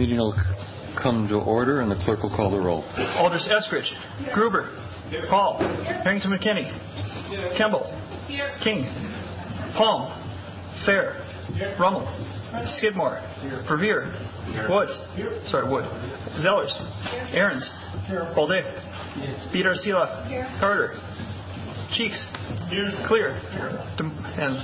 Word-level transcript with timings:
Meeting 0.00 0.16
will 0.16 0.34
come 1.02 1.28
to 1.28 1.34
order, 1.36 1.82
and 1.82 1.90
the 1.90 1.94
clerk 1.96 2.22
will 2.22 2.34
call 2.34 2.50
the 2.50 2.58
roll. 2.58 2.82
Aldous 3.18 3.46
Eskrich. 3.52 3.84
Gruber. 4.32 4.70
Hall. 5.28 5.58
Harrington 6.02 6.30
McKinney. 6.32 6.72
Kemble. 7.58 7.84
King. 8.64 8.84
Palm. 9.76 10.08
Phair. 10.88 11.20
Rummel. 11.78 12.08
Skidmore. 12.78 13.20
Verveer. 13.68 14.08
Woods. 14.70 14.96
Sorry, 15.50 15.68
Wood. 15.68 15.84
Zellers. 16.40 16.72
Ahrens. 17.34 17.68
Baldeh. 18.34 19.52
Beater 19.52 19.74
Seeloff. 19.74 20.08
Carter. 20.60 20.94
Cheeks. 21.92 22.26
Clear. 23.06 23.36
Dem- 23.98 24.16
And 24.38 24.56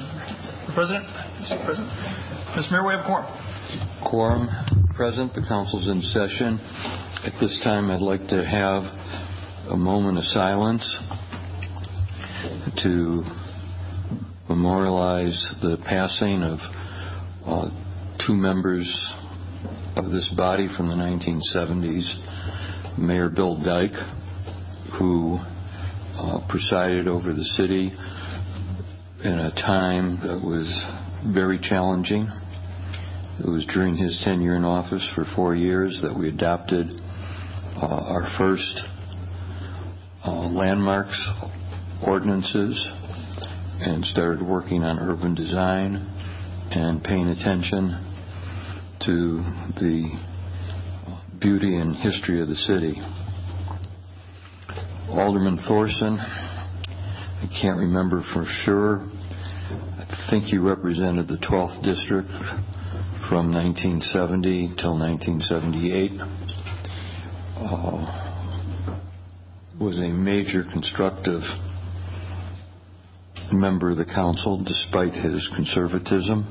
the 0.67 0.73
President? 0.73 1.05
Mr. 1.45 1.63
President? 1.67 1.93
Mr. 2.57 2.73
Mayor, 2.73 2.87
we 2.87 2.95
have 2.95 3.05
a 3.05 3.07
quorum. 3.07 3.27
Quorum 4.09 4.49
present, 4.95 5.35
the 5.35 5.45
council's 5.49 5.89
in 5.89 6.01
session. 6.01 6.61
At 7.25 7.33
this 7.41 7.61
time, 7.65 7.91
I'd 7.91 8.01
like 8.01 8.29
to 8.29 8.45
have 8.45 8.85
a 9.73 9.77
moment 9.77 10.19
of 10.19 10.25
silence 10.27 10.97
to 12.85 13.25
memorialize 14.49 15.55
the 15.61 15.79
passing 15.85 16.45
of 16.45 16.61
uh, 17.47 17.69
two 18.25 18.35
members 18.35 18.87
of 19.97 20.13
this 20.13 20.33
body 20.37 20.69
from 20.77 20.89
the 20.89 20.95
1970s. 20.95 22.99
Mayor 22.99 23.29
Bill 23.29 23.61
Dyke, 23.61 23.99
who 25.01 25.41
uh, 26.15 26.47
presided 26.49 27.09
over 27.09 27.33
the 27.33 27.45
city 27.57 27.93
in 29.25 29.33
a 29.33 29.51
time 29.51 30.21
that 30.23 30.41
was 30.41 30.69
very 31.35 31.59
challenging. 31.59 32.31
It 33.39 33.47
was 33.47 33.67
during 33.67 33.97
his 33.97 34.19
tenure 34.25 34.57
in 34.57 34.65
office 34.65 35.07
for 35.15 35.27
four 35.37 35.55
years 35.55 36.01
that 36.03 36.17
we 36.17 36.31
adopted 36.31 36.89
uh, 37.77 37.87
our 37.87 38.27
first 38.39 38.81
uh, 40.25 40.49
landmarks 40.49 41.29
ordinances 42.07 42.87
and 43.81 44.03
started 44.07 44.41
working 44.41 44.83
on 44.85 44.99
urban 44.99 45.35
design 45.35 45.97
and 46.71 47.05
paying 47.05 47.29
attention 47.29 48.03
to 49.05 49.43
the 49.81 50.19
beauty 51.39 51.77
and 51.77 51.95
history 51.97 52.41
of 52.41 52.49
the 52.49 52.55
city. 52.55 52.99
Alderman 55.11 55.59
Thorson, 55.69 56.19
I 56.19 57.49
can't 57.61 57.77
remember 57.77 58.25
for 58.33 58.47
sure. 58.65 59.07
I 59.69 60.27
think 60.31 60.51
you 60.51 60.67
represented 60.67 61.29
the 61.29 61.37
12th 61.37 61.83
district 61.83 62.31
from 63.29 63.53
1970 63.53 64.75
till 64.79 64.99
1978. 64.99 66.13
Uh, 67.57 68.27
was 69.81 69.99
a 69.99 70.09
major 70.09 70.65
constructive 70.73 71.43
member 73.53 73.91
of 73.91 73.97
the 73.97 74.05
council 74.05 74.63
despite 74.63 75.13
his 75.13 75.49
conservatism 75.57 76.47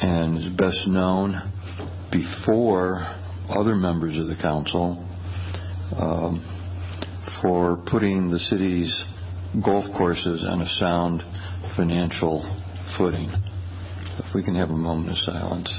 and 0.00 0.38
is 0.38 0.48
best 0.56 0.86
known 0.86 1.52
before 2.12 3.00
other 3.48 3.74
members 3.74 4.18
of 4.18 4.26
the 4.26 4.36
council 4.36 5.04
um, 5.96 6.44
for 7.40 7.82
putting 7.90 8.30
the 8.30 8.38
city's 8.38 9.04
golf 9.64 9.84
courses 9.96 10.44
on 10.46 10.60
a 10.60 10.68
sound 10.78 11.22
financial 11.74 12.44
footing. 12.98 13.32
If 14.18 14.34
we 14.34 14.42
can 14.42 14.54
have 14.56 14.70
a 14.70 14.76
moment 14.76 15.10
of 15.10 15.16
silence. 15.18 15.72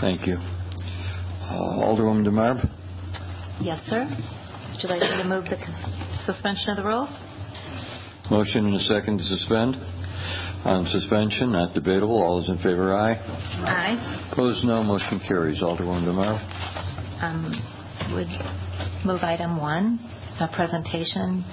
Thank 0.00 0.26
you. 0.26 0.36
Uh, 0.36 1.78
Alderwoman 1.78 2.26
DeMarb? 2.26 2.68
Yes, 3.60 3.80
sir. 3.86 4.04
Would 4.04 4.82
you 4.82 4.88
like 4.88 5.00
me 5.00 5.22
to 5.22 5.28
move 5.28 5.44
the 5.44 5.58
suspension 6.26 6.70
of 6.70 6.76
the 6.76 6.84
rules? 6.84 7.10
Motion 8.30 8.66
and 8.66 8.76
a 8.76 8.80
second 8.80 9.18
to 9.18 9.24
suspend. 9.24 9.76
On 10.64 10.86
suspension, 10.86 11.52
not 11.52 11.74
debatable. 11.74 12.22
All 12.22 12.40
those 12.40 12.48
in 12.48 12.56
favor, 12.58 12.94
aye. 12.94 13.14
Aye. 13.66 14.28
Opposed, 14.32 14.64
no. 14.64 14.82
Motion 14.84 15.20
carries. 15.26 15.60
Alderwoman 15.60 16.04
DeMarb? 16.06 16.38
Um, 17.22 17.50
would 18.14 18.28
move 19.04 19.22
item 19.22 19.56
one, 19.60 19.98
a 20.40 20.48
presentation 20.54 21.44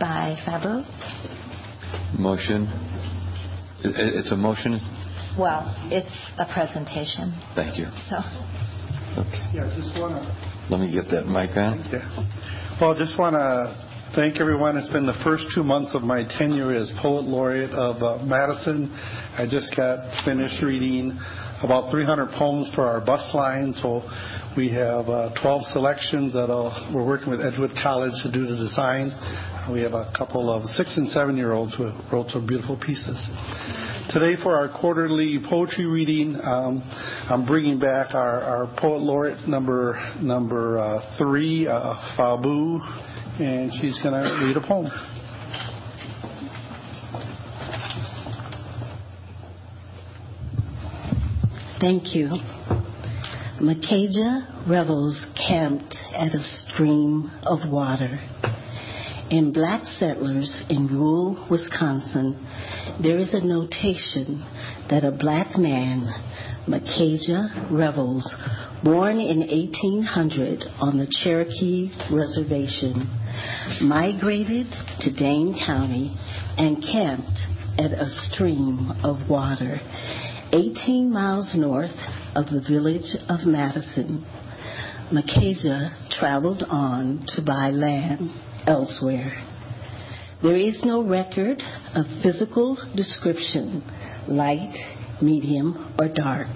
by 0.00 0.36
Fabu. 0.44 0.84
Motion. 2.18 2.66
I- 3.84 3.88
i- 3.88 4.14
It's 4.18 4.32
a 4.32 4.36
motion? 4.36 4.80
Well, 5.38 5.72
it's 5.90 6.10
a 6.38 6.46
presentation, 6.46 7.34
Thank 7.54 7.78
you. 7.78 7.86
so. 8.08 8.16
Okay. 9.20 9.42
Yeah, 9.54 9.70
just 9.76 9.96
want 9.98 10.16
to, 10.16 10.34
Let 10.70 10.80
me 10.80 10.90
get 10.90 11.08
that 11.10 11.26
mic 11.28 11.56
on. 11.56 11.84
yeah. 11.92 12.78
Well, 12.80 12.94
just 12.94 13.18
want 13.18 13.34
to 13.36 13.85
thank 14.14 14.40
everyone. 14.40 14.76
It's 14.76 14.88
been 14.88 15.06
the 15.06 15.18
first 15.24 15.46
two 15.54 15.64
months 15.64 15.94
of 15.94 16.02
my 16.02 16.24
tenure 16.38 16.74
as 16.74 16.90
Poet 17.02 17.24
Laureate 17.24 17.70
of 17.70 18.02
uh, 18.02 18.24
Madison. 18.24 18.90
I 18.92 19.46
just 19.50 19.74
got 19.76 20.24
finished 20.24 20.62
reading 20.62 21.18
about 21.62 21.90
300 21.90 22.30
poems 22.38 22.70
for 22.74 22.84
our 22.84 23.00
bus 23.00 23.34
line, 23.34 23.72
so 23.74 24.02
we 24.56 24.70
have 24.70 25.08
uh, 25.08 25.34
12 25.40 25.62
selections 25.72 26.32
that 26.34 26.50
uh, 26.52 26.92
we're 26.94 27.06
working 27.06 27.30
with 27.30 27.40
Edgewood 27.40 27.72
College 27.82 28.12
to 28.22 28.30
do 28.30 28.46
the 28.46 28.56
design. 28.56 29.10
We 29.72 29.80
have 29.82 29.92
a 29.92 30.12
couple 30.16 30.50
of 30.50 30.64
six 30.76 30.96
and 30.96 31.08
seven 31.10 31.36
year 31.36 31.52
olds 31.52 31.74
who 31.74 31.90
wrote 32.12 32.28
some 32.28 32.46
beautiful 32.46 32.76
pieces. 32.76 33.18
Today, 34.10 34.40
for 34.40 34.54
our 34.54 34.68
quarterly 34.68 35.40
poetry 35.50 35.86
reading, 35.86 36.38
um, 36.42 36.82
I'm 37.28 37.44
bringing 37.44 37.80
back 37.80 38.14
our, 38.14 38.40
our 38.40 38.74
poet 38.78 39.00
laureate 39.00 39.48
number 39.48 39.98
number 40.22 40.78
uh, 40.78 41.18
three, 41.18 41.66
uh, 41.66 41.94
Fabu, 42.16 43.15
and 43.38 43.70
she's 43.80 44.00
going 44.02 44.14
to 44.14 44.44
read 44.44 44.56
a 44.56 44.66
poem. 44.66 44.90
Thank 51.80 52.14
you. 52.14 52.30
Micajah 53.60 54.64
Revels 54.68 55.26
camped 55.48 55.94
at 56.14 56.34
a 56.34 56.42
stream 56.42 57.30
of 57.42 57.70
water. 57.70 58.18
In 59.30 59.52
black 59.52 59.82
settlers 59.98 60.62
in 60.70 60.86
rural 60.86 61.46
Wisconsin, 61.50 62.46
there 63.02 63.18
is 63.18 63.34
a 63.34 63.44
notation 63.44 64.44
that 64.88 65.04
a 65.04 65.10
black 65.10 65.58
man, 65.58 66.06
Micajah 66.66 67.68
Revels, 67.70 68.32
born 68.82 69.18
in 69.18 69.40
1800 69.40 70.62
on 70.78 70.98
the 70.98 71.08
Cherokee 71.22 71.90
Reservation, 72.10 73.08
migrated 73.82 74.66
to 75.00 75.12
Dane 75.12 75.58
County 75.66 76.16
and 76.58 76.82
camped 76.82 77.38
at 77.78 77.92
a 77.92 78.08
stream 78.30 78.90
of 79.04 79.28
water 79.28 79.80
18 80.52 81.12
miles 81.12 81.52
north 81.54 81.96
of 82.34 82.46
the 82.46 82.64
village 82.68 83.16
of 83.28 83.46
Madison. 83.46 84.24
Micajah 85.12 86.08
traveled 86.10 86.64
on 86.68 87.24
to 87.28 87.42
buy 87.42 87.70
land 87.70 88.30
elsewhere. 88.66 89.32
There 90.42 90.56
is 90.56 90.82
no 90.84 91.02
record 91.02 91.62
of 91.94 92.06
physical 92.22 92.76
description, 92.94 93.82
light, 94.28 94.76
medium, 95.20 95.94
or 95.98 96.08
dark, 96.08 96.48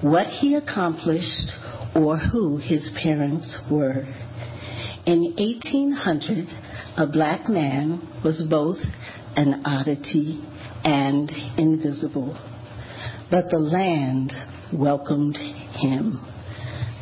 what 0.00 0.26
he 0.26 0.54
accomplished, 0.54 1.50
or 1.94 2.18
who 2.18 2.58
his 2.58 2.90
parents 3.02 3.58
were. 3.70 4.04
In 5.06 5.34
1800, 5.36 6.48
a 6.96 7.06
black 7.06 7.46
man 7.48 8.00
was 8.24 8.42
both 8.48 8.78
an 9.36 9.62
oddity 9.66 10.42
and 10.82 11.30
invisible. 11.58 12.34
But 13.30 13.50
the 13.50 13.58
land 13.58 14.32
welcomed 14.72 15.36
him. 15.36 16.24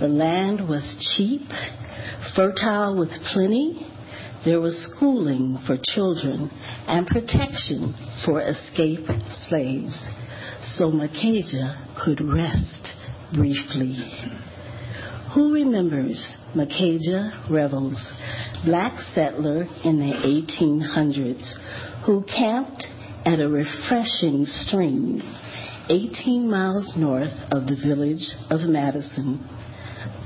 The 0.01 0.09
land 0.09 0.69
was 0.69 1.15
cheap, 1.17 1.43
fertile 2.35 2.99
with 2.99 3.11
plenty. 3.33 3.87
There 4.45 4.61
was 4.61 4.91
schooling 4.91 5.63
for 5.65 5.79
children 5.95 6.51
and 6.89 7.07
protection 7.07 7.95
for 8.25 8.43
escaped 8.43 9.13
slaves. 9.49 9.97
So 10.77 10.91
Micajah 10.91 11.89
could 12.05 12.21
rest 12.21 12.89
briefly. 13.33 13.97
Who 15.35 15.55
remembers 15.55 16.37
Micajah 16.55 17.45
Revels, 17.49 18.13
black 18.67 19.01
settler 19.15 19.63
in 19.83 19.99
the 19.99 20.13
1800s, 20.13 22.05
who 22.05 22.23
camped 22.25 22.85
at 23.25 23.41
a 23.41 23.49
refreshing 23.49 24.45
stream 24.45 25.23
18 25.89 26.51
miles 26.51 26.95
north 26.99 27.33
of 27.51 27.65
the 27.65 27.77
village 27.83 28.29
of 28.51 28.69
Madison. 28.69 29.49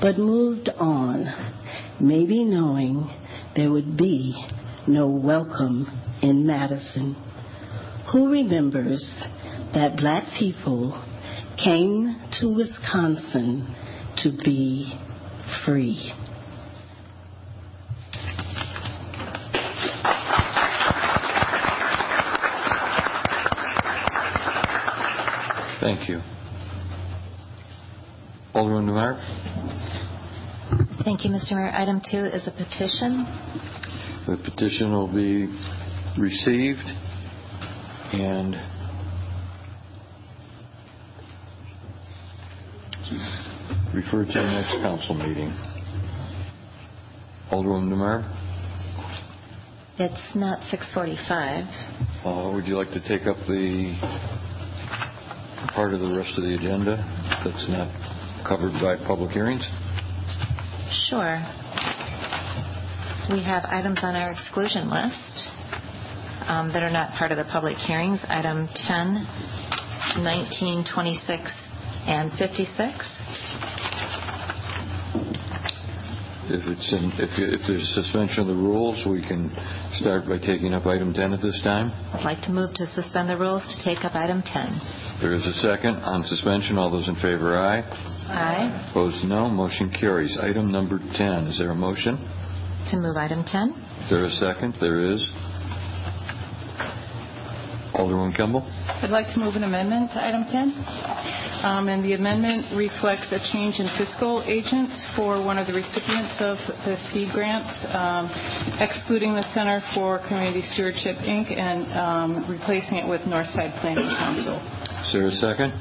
but 0.01 0.19
moved 0.19 0.71
on, 0.71 1.25
maybe 2.01 2.45
knowing 2.45 3.09
there 3.55 3.71
would 3.71 3.97
be 3.97 4.35
no 4.89 5.09
welcome 5.09 5.87
in 6.21 6.45
Madison. 6.45 7.15
Who 8.13 8.29
remembers 8.29 9.09
that 9.73 9.97
black 9.99 10.25
people 10.37 11.01
came 11.63 12.21
to 12.41 12.49
Wisconsin 12.55 13.73
to 14.19 14.33
be 14.45 14.93
free? 15.65 16.13
Thank 25.81 26.09
you. 26.09 26.21
Alderman 28.55 28.87
DeMarb? 28.87 29.19
Thank 31.05 31.25
you, 31.25 31.31
Mr. 31.31 31.53
Mayor. 31.53 31.71
Item 31.73 32.01
two 32.11 32.25
is 32.25 32.49
a 32.49 32.51
petition. 32.51 33.25
The 34.27 34.37
petition 34.43 34.91
will 34.93 35.07
be 35.07 35.47
received 36.19 36.83
and 38.13 38.57
referred 43.97 44.27
to 44.27 44.35
the 44.35 44.45
next 44.53 44.73
council 44.83 45.15
meeting. 45.15 45.49
Alderman 47.51 47.89
DeMarb, 47.89 48.25
It's 49.99 50.37
not 50.37 50.61
645. 50.71 51.65
uh, 52.27 52.53
would 52.55 52.67
you 52.67 52.77
like 52.77 52.91
to 52.91 53.01
take 53.09 53.27
up 53.27 53.39
the 53.49 53.97
part 55.75 55.95
of 55.95 56.01
the 56.01 56.13
rest 56.13 56.37
of 56.37 56.45
the 56.45 56.55
agenda 56.57 56.97
that's 57.45 57.67
not 57.71 57.89
covered 58.47 58.73
by 58.83 58.97
public 59.07 59.31
hearings? 59.31 59.65
Sure. 61.09 61.41
We 63.33 63.43
have 63.43 63.65
items 63.65 63.99
on 64.03 64.15
our 64.15 64.31
exclusion 64.33 64.91
list 64.91 65.49
um, 66.49 66.69
that 66.73 66.83
are 66.83 66.91
not 66.91 67.13
part 67.19 67.33
of 67.33 67.39
the 67.39 67.45
public 67.51 67.77
hearings. 67.79 68.21
Item 68.29 68.69
10, 68.87 70.23
19, 70.23 70.85
26, 70.93 71.43
and 72.07 72.31
56. 72.39 72.77
If 76.49 76.63
it's 76.67 76.93
in, 76.93 77.11
if, 77.19 77.31
if 77.39 77.61
there's 77.67 77.89
suspension 77.95 78.41
of 78.43 78.47
the 78.47 78.55
rules, 78.55 79.03
we 79.07 79.21
can 79.21 79.51
start 79.95 80.29
by 80.29 80.39
taking 80.39 80.75
up 80.75 80.87
item 80.87 81.13
10 81.13 81.33
at 81.33 81.43
this 81.43 81.61
time. 81.65 81.91
I'd 82.15 82.25
like 82.25 82.41
to 82.43 82.51
move 82.51 82.73
to 82.75 82.87
suspend 82.95 83.29
the 83.29 83.37
rules 83.37 83.63
to 83.67 83.77
take 83.83 84.05
up 84.05 84.15
item 84.15 84.43
10. 84.47 85.19
There 85.21 85.33
is 85.33 85.45
a 85.47 85.53
second 85.55 85.97
on 86.07 86.23
suspension. 86.25 86.79
All 86.79 86.91
those 86.91 87.09
in 87.09 87.17
favor, 87.17 87.57
aye. 87.59 87.83
Aye. 88.31 88.91
Opposed, 88.91 89.25
no. 89.25 89.49
Motion 89.49 89.91
carries. 89.91 90.39
Item 90.41 90.71
number 90.71 90.99
10. 90.99 91.49
Is 91.49 91.59
there 91.59 91.71
a 91.71 91.75
motion? 91.75 92.17
To 92.91 92.97
move 92.97 93.17
item 93.17 93.43
10. 93.45 93.71
Is 94.05 94.11
there 94.11 94.25
a 94.25 94.31
second? 94.31 94.77
There 94.81 95.11
is. 95.11 95.21
Alderman 97.95 98.35
Kemble? 98.35 98.63
I'd 99.03 99.11
like 99.11 99.27
to 99.35 99.39
move 99.39 99.57
an 99.57 99.65
amendment 99.65 100.13
to 100.13 100.25
item 100.25 100.45
10. 100.49 100.73
Um, 101.63 101.89
And 101.89 102.03
the 102.05 102.15
amendment 102.15 102.73
reflects 102.75 103.27
a 103.31 103.39
change 103.53 103.79
in 103.79 103.89
fiscal 103.99 104.43
agents 104.47 104.97
for 105.15 105.43
one 105.45 105.59
of 105.59 105.67
the 105.67 105.75
recipients 105.75 106.33
of 106.41 106.57
the 106.85 106.97
seed 107.13 107.29
grants, 107.33 107.73
um, 107.93 108.31
excluding 108.81 109.35
the 109.35 109.45
Center 109.53 109.83
for 109.95 110.19
Community 110.27 110.63
Stewardship, 110.73 111.17
Inc., 111.19 111.53
and 111.53 111.93
um, 111.93 112.51
replacing 112.51 112.97
it 112.97 113.07
with 113.09 113.21
Northside 113.23 113.79
Planning 113.81 114.09
Council. 114.17 114.57
Is 115.05 115.13
there 115.13 115.27
a 115.27 115.31
second? 115.45 115.73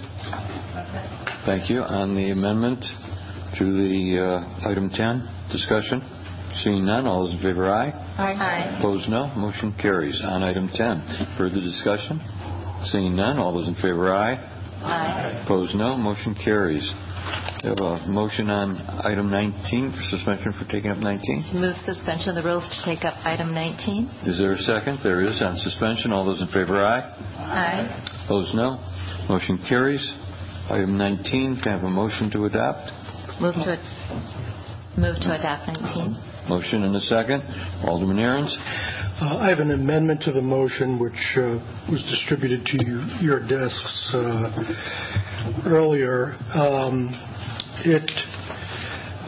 Thank 1.45 1.69
you. 1.69 1.81
On 1.83 2.15
the 2.15 2.31
amendment 2.31 2.83
to 3.59 3.63
the 3.63 4.43
uh, 4.43 4.69
item 4.69 4.89
10, 4.89 5.47
discussion? 5.51 6.01
Seeing 6.63 6.85
none, 6.85 7.05
all 7.05 7.25
those 7.25 7.35
in 7.35 7.41
favor, 7.41 7.69
aye. 7.69 7.91
Aye. 8.17 8.77
Opposed, 8.79 9.09
no. 9.09 9.27
Motion 9.35 9.75
carries. 9.81 10.19
On 10.23 10.41
item 10.43 10.69
10, 10.73 11.35
further 11.37 11.59
discussion? 11.59 12.19
Seeing 12.91 13.15
none, 13.15 13.39
all 13.39 13.53
those 13.53 13.67
in 13.67 13.75
favor, 13.75 14.13
aye. 14.13 14.35
Aye. 14.83 15.43
Opposed, 15.43 15.75
no. 15.75 15.97
Motion 15.97 16.35
carries. 16.35 16.85
We 17.63 17.69
have 17.69 17.79
a 17.79 18.05
motion 18.05 18.49
on 18.49 18.77
item 19.03 19.31
19, 19.31 19.91
for 19.91 20.01
suspension 20.15 20.53
for 20.53 20.65
taking 20.71 20.91
up 20.91 20.97
19. 20.97 21.53
Move 21.55 21.75
suspension 21.85 22.29
of 22.29 22.43
the 22.43 22.47
rules 22.47 22.67
to 22.69 22.85
take 22.85 23.03
up 23.03 23.15
item 23.25 23.53
19. 23.53 24.29
Is 24.29 24.37
there 24.37 24.53
a 24.53 24.57
second? 24.59 24.99
There 25.01 25.21
is. 25.23 25.41
On 25.41 25.57
suspension, 25.57 26.11
all 26.11 26.25
those 26.25 26.41
in 26.41 26.47
favor, 26.49 26.85
aye. 26.85 27.01
Aye. 27.01 28.25
Opposed, 28.25 28.53
no. 28.53 28.77
Motion 29.27 29.57
carries. 29.67 30.05
Item 30.69 30.97
19, 30.97 31.61
can 31.63 31.71
I 31.73 31.75
have 31.77 31.83
a 31.83 31.89
motion 31.89 32.29
to 32.31 32.45
adopt? 32.45 32.91
Move 33.41 33.55
to, 33.55 33.77
move 34.97 35.15
to 35.21 35.33
adopt 35.33 35.67
19. 35.67 36.17
Motion 36.47 36.83
and 36.83 36.95
a 36.95 37.01
second. 37.01 37.41
Alderman 37.83 38.19
Ahrens. 38.19 38.55
Uh, 39.21 39.37
I 39.37 39.49
have 39.49 39.59
an 39.59 39.71
amendment 39.71 40.21
to 40.23 40.31
the 40.33 40.41
motion 40.41 40.99
which 40.99 41.13
uh, 41.37 41.57
was 41.89 42.03
distributed 42.09 42.65
to 42.65 42.85
you, 42.85 43.01
your 43.21 43.39
desks 43.47 44.11
uh, 44.13 45.63
earlier. 45.65 46.33
Um, 46.53 47.09
It 47.85 48.09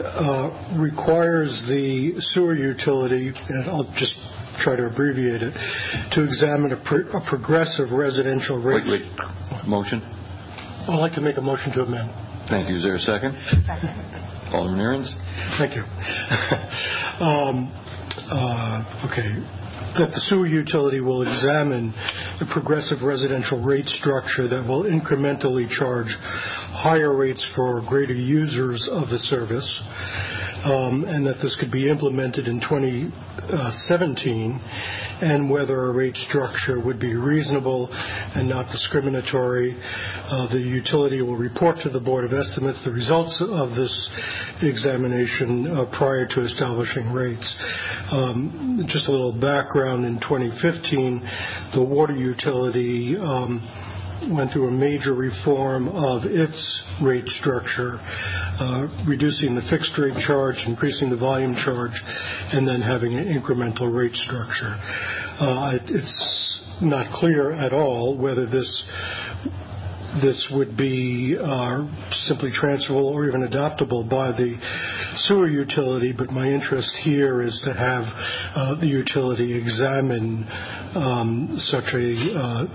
uh, 0.04 0.76
requires 0.78 1.50
the 1.68 2.14
sewer 2.32 2.54
utility, 2.54 3.32
and 3.48 3.70
I'll 3.70 3.90
just 3.96 4.14
try 4.62 4.74
to 4.76 4.86
abbreviate 4.86 5.42
it, 5.42 5.54
to 6.12 6.22
examine 6.24 6.72
a 6.72 6.76
pro- 6.84 7.08
a 7.12 7.22
progressive 7.28 7.90
residential 7.92 8.58
rate. 8.60 8.84
Wait, 8.84 9.02
wait. 9.08 9.66
Motion? 9.68 10.02
I'd 10.88 10.98
like 10.98 11.12
to 11.14 11.20
make 11.20 11.36
a 11.38 11.42
motion 11.42 11.72
to 11.72 11.82
amend. 11.82 12.10
Thank 12.48 12.68
you. 12.68 12.76
Is 12.76 12.82
there 12.82 12.94
a 12.96 12.98
second? 13.00 13.36
Alderman 14.52 14.80
Ahrens. 14.80 15.14
Thank 15.58 15.76
you. 15.76 15.84
Um, 17.18 17.66
uh, 18.30 19.08
Okay. 19.10 19.34
That 19.98 20.12
the 20.14 20.20
sewer 20.28 20.46
utility 20.46 21.00
will 21.00 21.22
examine 21.22 21.92
the 22.38 22.46
progressive 22.52 23.02
residential 23.02 23.62
rate 23.62 23.86
structure 23.86 24.46
that 24.48 24.66
will 24.66 24.84
incrementally 24.84 25.68
charge 25.68 26.14
higher 26.70 27.16
rates 27.16 27.44
for 27.56 27.82
greater 27.88 28.14
users 28.14 28.88
of 28.90 29.08
the 29.08 29.18
service, 29.18 29.80
um, 30.64 31.04
and 31.06 31.26
that 31.26 31.36
this 31.42 31.56
could 31.58 31.70
be 31.70 31.90
implemented 31.90 32.46
in 32.46 32.60
2017, 32.60 34.60
and 35.20 35.50
whether 35.50 35.90
a 35.90 35.92
rate 35.92 36.16
structure 36.16 36.80
would 36.80 37.00
be 37.00 37.14
reasonable 37.14 37.88
and 37.90 38.48
not 38.48 38.70
discriminatory. 38.70 39.76
Uh, 39.80 40.48
The 40.52 40.58
utility 40.58 41.22
will 41.22 41.36
report 41.36 41.78
to 41.82 41.88
the 41.90 42.00
Board 42.00 42.24
of 42.24 42.32
Estimates 42.32 42.84
the 42.84 42.92
results 42.92 43.40
of 43.40 43.70
this 43.70 44.10
examination 44.62 45.66
uh, 45.66 45.86
prior 45.96 46.26
to 46.26 46.42
establishing 46.42 47.12
rates. 47.12 47.54
Um, 48.12 48.84
Just 48.88 49.08
a 49.08 49.10
little 49.10 49.32
background, 49.32 50.04
in 50.04 50.20
2015, 50.20 51.20
the 51.74 51.82
water 51.82 52.14
utility 52.14 53.16
um, 53.18 53.60
went 54.30 54.52
through 54.52 54.68
a 54.68 54.70
major 54.70 55.14
reform 55.14 55.88
of 55.88 56.24
its 56.24 56.82
rate 57.02 57.26
structure, 57.28 57.98
uh, 58.00 58.88
reducing 59.06 59.54
the 59.54 59.62
fixed 59.70 59.96
rate 59.98 60.16
charge, 60.26 60.56
increasing 60.66 61.10
the 61.10 61.16
volume 61.16 61.54
charge, 61.64 61.92
and 62.52 62.66
then 62.66 62.80
having 62.80 63.14
an 63.14 63.26
incremental 63.26 63.92
rate 63.94 64.14
structure. 64.14 64.74
Uh, 65.40 65.70
it- 65.74 65.90
It's 65.90 66.60
not 66.80 67.10
clear 67.12 67.52
at 67.52 67.72
all 67.72 68.16
whether 68.16 68.46
this 68.46 68.84
this 70.22 70.48
would 70.52 70.74
be 70.76 71.36
uh, 71.38 71.86
simply 72.26 72.50
transferable 72.50 73.06
or 73.08 73.28
even 73.28 73.46
adoptable 73.46 74.08
by 74.08 74.32
the 74.32 74.56
sewer 75.18 75.46
utility, 75.46 76.12
but 76.16 76.30
my 76.30 76.48
interest 76.48 76.90
here 77.02 77.42
is 77.42 77.60
to 77.64 77.72
have 77.74 78.04
the 78.80 78.86
utility 78.86 79.52
examine 79.52 80.46
um, 80.94 81.54
such 81.58 81.92
a 81.94 82.66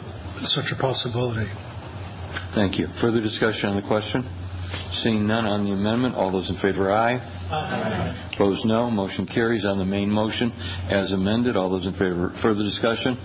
such 0.48 0.72
a 0.72 0.80
possibility. 0.82 1.50
Thank 2.56 2.78
you. 2.80 2.88
Further 3.02 3.22
discussion 3.22 3.70
on 3.70 3.76
the 3.76 3.88
question? 3.88 4.24
Seeing 5.04 5.28
none 5.28 5.46
on 5.46 5.66
the 5.66 5.72
amendment, 5.72 6.16
all 6.16 6.32
those 6.32 6.50
in 6.50 6.58
favor, 6.58 6.92
aye. 6.92 7.16
Aye. 7.18 8.32
Opposed, 8.34 8.66
no. 8.66 8.90
Motion 8.90 9.28
carries 9.28 9.66
on 9.66 9.78
the 9.78 9.86
main 9.86 10.10
motion 10.10 10.52
as 10.90 11.12
amended. 11.12 11.56
All 11.56 11.70
those 11.70 11.86
in 11.86 11.94
favor, 11.94 12.34
further 12.42 12.64
discussion? 12.64 13.18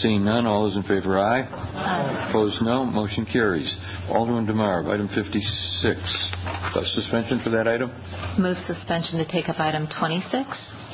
Seeing 0.00 0.24
none, 0.24 0.46
all 0.46 0.64
those 0.64 0.76
in 0.76 0.82
favor, 0.84 1.18
aye. 1.18 1.42
Aye. 1.42 2.28
Opposed, 2.30 2.62
no. 2.62 2.84
Motion 2.84 3.26
carries. 3.30 3.74
Alderman 4.08 4.46
DeMarb, 4.46 4.88
item 4.88 5.08
56. 5.08 6.00
Uh, 6.46 6.80
Suspension 6.94 7.40
for 7.44 7.50
that 7.50 7.68
item? 7.68 7.90
Move 8.38 8.56
suspension 8.66 9.18
to 9.18 9.26
take 9.28 9.48
up 9.50 9.58
item 9.60 9.86
26. 9.98 10.48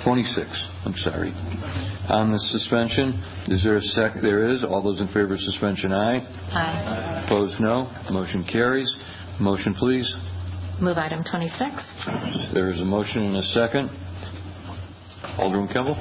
26, 0.05 0.49
I'm 0.85 0.95
sorry. 0.97 1.33
On 2.09 2.33
the 2.33 2.38
suspension, 2.38 3.23
is 3.49 3.65
there 3.65 3.76
a 3.76 3.81
sec, 3.81 4.12
there 4.23 4.49
is. 4.50 4.65
All 4.65 4.83
those 4.83 5.00
in 5.00 5.09
favor 5.09 5.35
of 5.35 5.41
suspension, 5.41 5.93
aye. 5.93 6.19
Aye. 6.53 7.25
Opposed, 7.26 7.61
no. 7.61 7.91
Motion 8.11 8.45
carries. 8.50 8.88
Motion, 9.41 9.75
please. 9.75 10.07
Move 10.81 10.99
item 10.99 11.25
26. 11.29 12.53
There 12.55 12.71
is 12.71 12.81
a 12.81 12.85
motion 12.85 13.23
and 13.25 13.37
a 13.37 13.43
second. 13.43 13.91
Alderman 15.38 15.69
Kemble? 15.69 15.97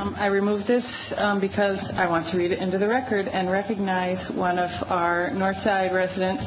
Um, 0.00 0.14
I 0.16 0.26
removed 0.26 0.66
this 0.68 0.86
um, 1.16 1.40
because 1.40 1.78
I 1.96 2.06
want 2.08 2.30
to 2.30 2.36
read 2.38 2.52
it 2.52 2.58
into 2.58 2.78
the 2.78 2.86
record 2.86 3.26
and 3.26 3.50
recognize 3.50 4.30
one 4.36 4.58
of 4.58 4.70
our 4.88 5.30
Northside 5.30 5.92
residents 5.92 6.44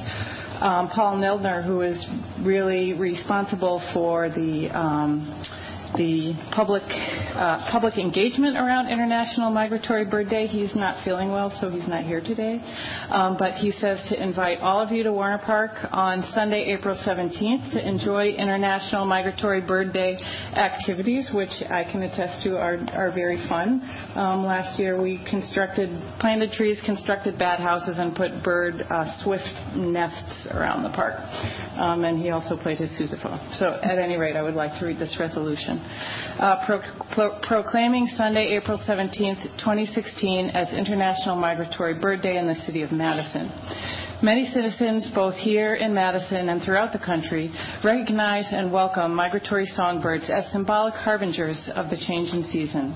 um, 0.62 0.90
Paul 0.90 1.18
Noeldner, 1.18 1.64
who 1.66 1.82
is 1.82 2.06
really 2.42 2.94
responsible 2.94 3.82
for 3.94 4.30
the 4.30 4.70
um, 4.74 5.44
the 5.98 6.34
public 6.54 6.84
uh, 6.84 7.70
public 7.72 7.98
engagement 7.98 8.56
around 8.56 8.88
International 8.88 9.50
Migratory 9.50 10.06
Bird 10.06 10.30
Day. 10.30 10.46
He's 10.48 10.76
not 10.76 11.04
feeling 11.04 11.30
well, 11.30 11.56
so 11.60 11.70
he's 11.70 11.88
not 11.88 12.04
here 12.04 12.22
today. 12.22 12.62
Um, 13.10 13.36
but 13.38 13.56
he 13.56 13.72
says 13.72 14.02
to 14.10 14.22
invite 14.22 14.60
all 14.60 14.80
of 14.80 14.92
you 14.92 15.04
to 15.04 15.12
Warner 15.12 15.40
Park 15.40 15.72
on 15.92 16.24
Sunday, 16.34 16.72
April 16.74 16.96
17th, 16.96 17.74
to 17.74 17.88
enjoy 17.88 18.30
International 18.30 19.06
Migratory 19.06 19.62
Bird 19.62 19.92
Day 19.92 20.18
activities, 20.54 21.32
which 21.34 21.52
I 21.70 21.84
can 21.84 22.04
attest 22.04 22.44
to 22.44 22.58
are 22.58 22.78
are 22.94 23.12
very 23.12 23.38
fun. 23.50 23.82
Um, 24.16 24.46
last 24.46 24.80
year, 24.80 25.02
we 25.02 25.24
constructed 25.30 25.90
planted 26.20 26.52
trees, 26.52 26.80
constructed 26.86 27.40
bat 27.40 27.60
houses, 27.60 27.98
and 27.98 28.16
put 28.16 28.44
bird 28.44 28.84
uh, 28.90 29.24
swift 29.24 29.50
nests 29.76 30.48
around 30.52 30.84
the 30.84 30.90
park. 30.90 31.16
Um, 31.80 32.04
and 32.06 32.20
he 32.20 32.30
also 32.30 32.56
played 32.56 32.78
his 32.78 32.92
sousaphone. 32.92 33.58
So, 33.58 33.80
at 33.82 33.98
any 33.98 34.18
rate, 34.18 34.36
I 34.36 34.44
would 34.44 34.56
like 34.56 34.80
to 34.80 34.86
read 34.86 35.00
this 35.00 35.18
resolution 35.20 35.87
uh, 36.40 36.66
pro- 36.66 36.82
pro- 37.14 37.40
proclaiming 37.42 38.08
Sunday, 38.16 38.56
April 38.56 38.80
17, 38.86 39.36
2016, 39.58 40.50
as 40.50 40.72
International 40.74 41.36
Migratory 41.36 42.00
Bird 42.00 42.22
Day 42.22 42.38
in 42.38 42.48
the 42.48 42.56
city 42.66 42.82
of 42.82 42.92
Madison. 42.92 43.52
Many 44.24 44.46
citizens, 44.46 45.12
both 45.14 45.36
here 45.36 45.76
in 45.76 45.94
Madison 45.94 46.50
and 46.50 46.62
throughout 46.64 46.92
the 46.92 46.98
country, 46.98 47.52
recognize 47.84 48.46
and 48.52 48.72
welcome 48.72 49.14
migratory 49.14 49.68
songbirds 49.68 50.28
as 50.30 50.52
symbolic 50.52 50.96
harbingers 50.96 51.70
of 51.76 51.92
the 51.92 51.98
change 51.98 52.34
in 52.34 52.44
season. 52.52 52.96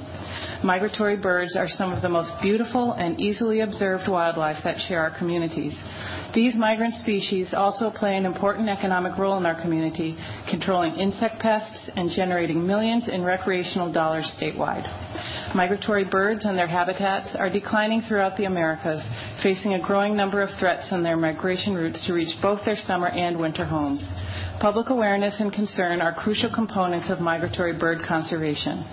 Migratory 0.64 1.18
birds 1.18 1.56
are 1.56 1.68
some 1.68 1.94
of 1.94 2.02
the 2.02 2.10
most 2.10 2.32
beautiful 2.42 2.94
and 2.94 3.20
easily 3.20 3.62
observed 3.62 4.08
wildlife 4.08 4.64
that 4.64 4.78
share 4.88 5.02
our 5.04 5.16
communities. 5.16 5.76
These 6.34 6.56
migrant 6.56 6.94
species 6.96 7.54
also 7.54 7.90
play 7.90 8.16
an 8.16 8.26
important 8.26 8.70
economic 8.70 9.18
role 9.18 9.38
in 9.38 9.46
our 9.46 9.60
community, 9.62 10.18
controlling 10.50 10.96
insect 10.96 11.40
pests 11.40 11.90
and 11.98 12.10
generating 12.10 12.66
millions 12.66 13.10
in 13.10 13.24
recreational 13.26 13.92
dollars 13.92 14.32
statewide. 14.40 14.88
Migratory 15.54 16.06
birds 16.06 16.46
and 16.46 16.58
their 16.58 16.68
habitats 16.68 17.36
are 17.36 17.50
declining 17.50 18.02
throughout 18.02 18.38
the 18.38 18.46
Americas, 18.46 19.04
facing 19.44 19.74
a 19.74 19.82
growing 19.82 20.16
number 20.16 20.42
of 20.42 20.50
threats 20.58 20.88
on 20.92 21.04
their 21.04 21.18
migration 21.18 21.76
routes 21.76 22.06
to 22.08 22.14
reach 22.14 22.34
both 22.42 22.64
their 22.64 22.78
summer 22.78 23.10
and 23.10 23.38
winter 23.38 23.66
homes. 23.66 24.02
Public 24.62 24.92
awareness 24.92 25.34
and 25.40 25.52
concern 25.52 26.02
are 26.02 26.14
crucial 26.14 26.54
components 26.54 27.10
of 27.10 27.20
migratory 27.20 27.74
bird 27.74 28.06
conservation. 28.08 28.86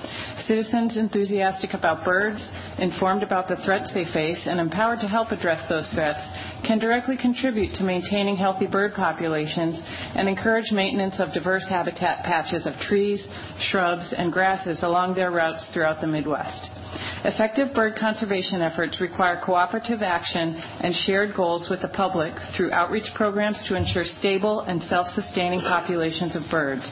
Citizens 0.46 0.96
enthusiastic 0.96 1.74
about 1.74 2.06
birds, 2.06 2.40
informed 2.78 3.22
about 3.22 3.48
the 3.48 3.56
threats 3.66 3.92
they 3.92 4.06
face, 4.06 4.40
and 4.46 4.60
empowered 4.60 5.00
to 5.00 5.06
help 5.06 5.30
address 5.30 5.68
those 5.68 5.86
threats 5.94 6.24
can 6.66 6.78
directly 6.78 7.18
contribute 7.18 7.74
to 7.74 7.84
maintaining 7.84 8.34
healthy 8.34 8.66
bird 8.66 8.94
populations 8.94 9.78
and 10.14 10.26
encourage 10.26 10.72
maintenance 10.72 11.20
of 11.20 11.34
diverse 11.34 11.68
habitat 11.68 12.24
patches 12.24 12.64
of 12.64 12.72
trees, 12.88 13.22
shrubs, 13.70 14.14
and 14.16 14.32
grasses 14.32 14.82
along 14.82 15.16
their 15.16 15.30
routes 15.30 15.62
throughout 15.74 16.00
the 16.00 16.06
Midwest. 16.06 16.77
Effective 17.24 17.74
bird 17.74 17.96
conservation 17.96 18.62
efforts 18.62 19.00
require 19.00 19.42
cooperative 19.44 20.02
action 20.02 20.54
and 20.54 20.94
shared 20.94 21.34
goals 21.34 21.68
with 21.68 21.82
the 21.82 21.88
public 21.88 22.32
through 22.56 22.70
outreach 22.72 23.12
programs 23.14 23.62
to 23.66 23.74
ensure 23.74 24.04
stable 24.04 24.60
and 24.60 24.82
self-sustaining 24.84 25.60
populations 25.60 26.36
of 26.36 26.42
birds. 26.50 26.84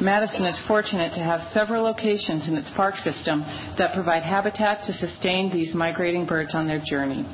Madison 0.00 0.46
is 0.46 0.58
fortunate 0.66 1.12
to 1.14 1.20
have 1.20 1.52
several 1.52 1.84
locations 1.84 2.48
in 2.48 2.56
its 2.56 2.70
park 2.74 2.96
system 2.96 3.40
that 3.76 3.92
provide 3.92 4.22
habitat 4.22 4.84
to 4.86 4.92
sustain 4.94 5.52
these 5.52 5.74
migrating 5.74 6.24
birds 6.24 6.54
on 6.54 6.66
their 6.66 6.82
journey. 6.84 7.26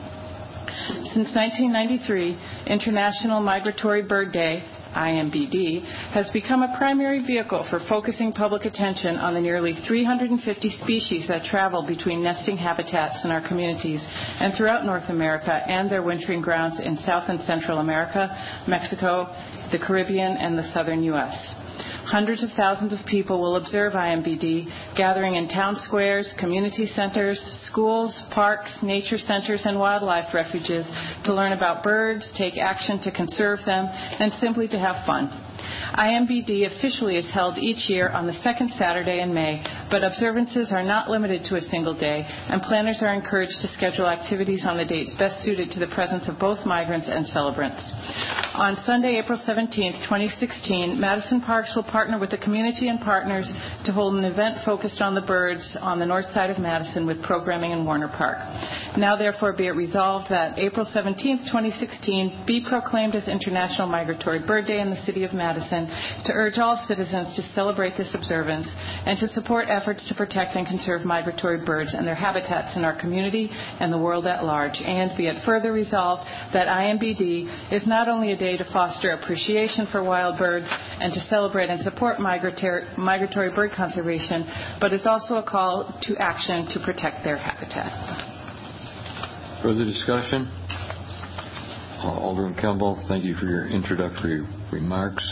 Since 1.14 1.34
1993, 1.34 2.36
International 2.66 3.40
Migratory 3.40 4.02
Bird 4.02 4.32
Day 4.32 4.64
IMBD, 4.94 5.84
has 6.12 6.30
become 6.30 6.62
a 6.62 6.76
primary 6.78 7.24
vehicle 7.24 7.66
for 7.68 7.80
focusing 7.88 8.32
public 8.32 8.64
attention 8.64 9.16
on 9.16 9.34
the 9.34 9.40
nearly 9.40 9.74
350 9.86 10.70
species 10.82 11.28
that 11.28 11.44
travel 11.44 11.86
between 11.86 12.22
nesting 12.22 12.56
habitats 12.56 13.24
in 13.24 13.30
our 13.30 13.46
communities 13.46 14.04
and 14.40 14.54
throughout 14.54 14.84
North 14.84 15.08
America 15.08 15.52
and 15.52 15.90
their 15.90 16.02
wintering 16.02 16.40
grounds 16.40 16.80
in 16.80 16.96
South 16.98 17.28
and 17.28 17.40
Central 17.42 17.78
America, 17.78 18.28
Mexico, 18.68 19.34
the 19.72 19.78
Caribbean, 19.78 20.36
and 20.36 20.56
the 20.56 20.70
southern 20.72 21.02
U.S. 21.04 21.63
Hundreds 22.06 22.42
of 22.44 22.50
thousands 22.56 22.92
of 22.92 23.04
people 23.06 23.40
will 23.40 23.56
observe 23.56 23.94
IMBD, 23.94 24.96
gathering 24.96 25.36
in 25.36 25.48
town 25.48 25.74
squares, 25.76 26.32
community 26.38 26.86
centers, 26.86 27.40
schools, 27.64 28.14
parks, 28.30 28.72
nature 28.82 29.18
centers, 29.18 29.62
and 29.64 29.78
wildlife 29.78 30.32
refuges 30.34 30.86
to 31.24 31.32
learn 31.32 31.52
about 31.52 31.82
birds, 31.82 32.30
take 32.36 32.58
action 32.58 33.00
to 33.02 33.10
conserve 33.10 33.58
them, 33.64 33.86
and 33.86 34.32
simply 34.34 34.68
to 34.68 34.78
have 34.78 35.04
fun. 35.06 35.53
IMBD 35.94 36.66
officially 36.76 37.16
is 37.16 37.30
held 37.32 37.56
each 37.56 37.88
year 37.88 38.08
on 38.10 38.26
the 38.26 38.32
second 38.42 38.70
Saturday 38.76 39.20
in 39.20 39.32
May, 39.32 39.62
but 39.90 40.02
observances 40.02 40.72
are 40.72 40.82
not 40.82 41.08
limited 41.08 41.44
to 41.44 41.56
a 41.56 41.60
single 41.60 41.94
day, 41.94 42.26
and 42.26 42.60
planners 42.62 42.98
are 43.00 43.14
encouraged 43.14 43.60
to 43.62 43.68
schedule 43.68 44.08
activities 44.08 44.64
on 44.66 44.76
the 44.76 44.84
dates 44.84 45.14
best 45.18 45.44
suited 45.44 45.70
to 45.70 45.78
the 45.78 45.86
presence 45.94 46.28
of 46.28 46.38
both 46.38 46.58
migrants 46.66 47.06
and 47.08 47.26
celebrants. 47.28 47.80
On 48.54 48.76
Sunday, 48.84 49.18
April 49.22 49.40
17, 49.44 50.02
2016, 50.04 51.00
Madison 51.00 51.40
Parks 51.40 51.72
will 51.74 51.84
partner 51.84 52.18
with 52.18 52.30
the 52.30 52.38
community 52.38 52.88
and 52.88 53.00
partners 53.00 53.50
to 53.84 53.92
hold 53.92 54.14
an 54.14 54.24
event 54.24 54.58
focused 54.64 55.00
on 55.00 55.14
the 55.14 55.20
birds 55.20 55.76
on 55.80 55.98
the 55.98 56.06
north 56.06 56.26
side 56.34 56.50
of 56.50 56.58
Madison 56.58 57.06
with 57.06 57.22
programming 57.22 57.72
in 57.72 57.84
Warner 57.84 58.08
Park. 58.08 58.38
Now, 58.96 59.16
therefore, 59.16 59.54
be 59.54 59.66
it 59.66 59.74
resolved 59.74 60.30
that 60.30 60.58
April 60.58 60.86
17, 60.92 61.46
2016, 61.46 62.44
be 62.46 62.64
proclaimed 62.68 63.14
as 63.14 63.26
International 63.28 63.88
Migratory 63.88 64.40
Bird 64.40 64.66
Day 64.66 64.80
in 64.80 64.90
the 64.90 65.02
city 65.02 65.24
of 65.24 65.32
Madison 65.32 65.53
to 65.60 66.32
urge 66.32 66.58
all 66.58 66.82
citizens 66.88 67.34
to 67.36 67.42
celebrate 67.54 67.96
this 67.96 68.14
observance 68.14 68.68
and 69.06 69.18
to 69.18 69.28
support 69.28 69.68
efforts 69.68 70.06
to 70.08 70.14
protect 70.14 70.56
and 70.56 70.66
conserve 70.66 71.04
migratory 71.04 71.64
birds 71.64 71.94
and 71.94 72.06
their 72.06 72.14
habitats 72.14 72.76
in 72.76 72.84
our 72.84 72.98
community 72.98 73.50
and 73.52 73.92
the 73.92 73.98
world 73.98 74.26
at 74.26 74.44
large. 74.44 74.74
And 74.84 75.16
be 75.16 75.26
it 75.26 75.42
further 75.44 75.72
resolved 75.72 76.22
that 76.52 76.68
IMBD 76.68 77.72
is 77.72 77.86
not 77.86 78.08
only 78.08 78.32
a 78.32 78.36
day 78.36 78.56
to 78.56 78.64
foster 78.72 79.10
appreciation 79.12 79.86
for 79.90 80.02
wild 80.02 80.38
birds 80.38 80.66
and 80.70 81.12
to 81.12 81.20
celebrate 81.20 81.70
and 81.70 81.82
support 81.82 82.20
migratory, 82.20 82.84
migratory 82.96 83.54
bird 83.54 83.70
conservation, 83.76 84.46
but 84.80 84.92
is 84.92 85.06
also 85.06 85.36
a 85.36 85.42
call 85.42 85.98
to 86.02 86.16
action 86.18 86.66
to 86.70 86.80
protect 86.80 87.24
their 87.24 87.36
habitat. 87.36 88.42
Further 89.62 89.84
discussion? 89.84 90.50
Uh, 92.04 92.20
Alderman 92.20 92.54
Kemble, 92.60 93.02
thank 93.08 93.24
you 93.24 93.34
for 93.34 93.46
your 93.46 93.66
introductory 93.66 94.46
remarks. 94.74 95.24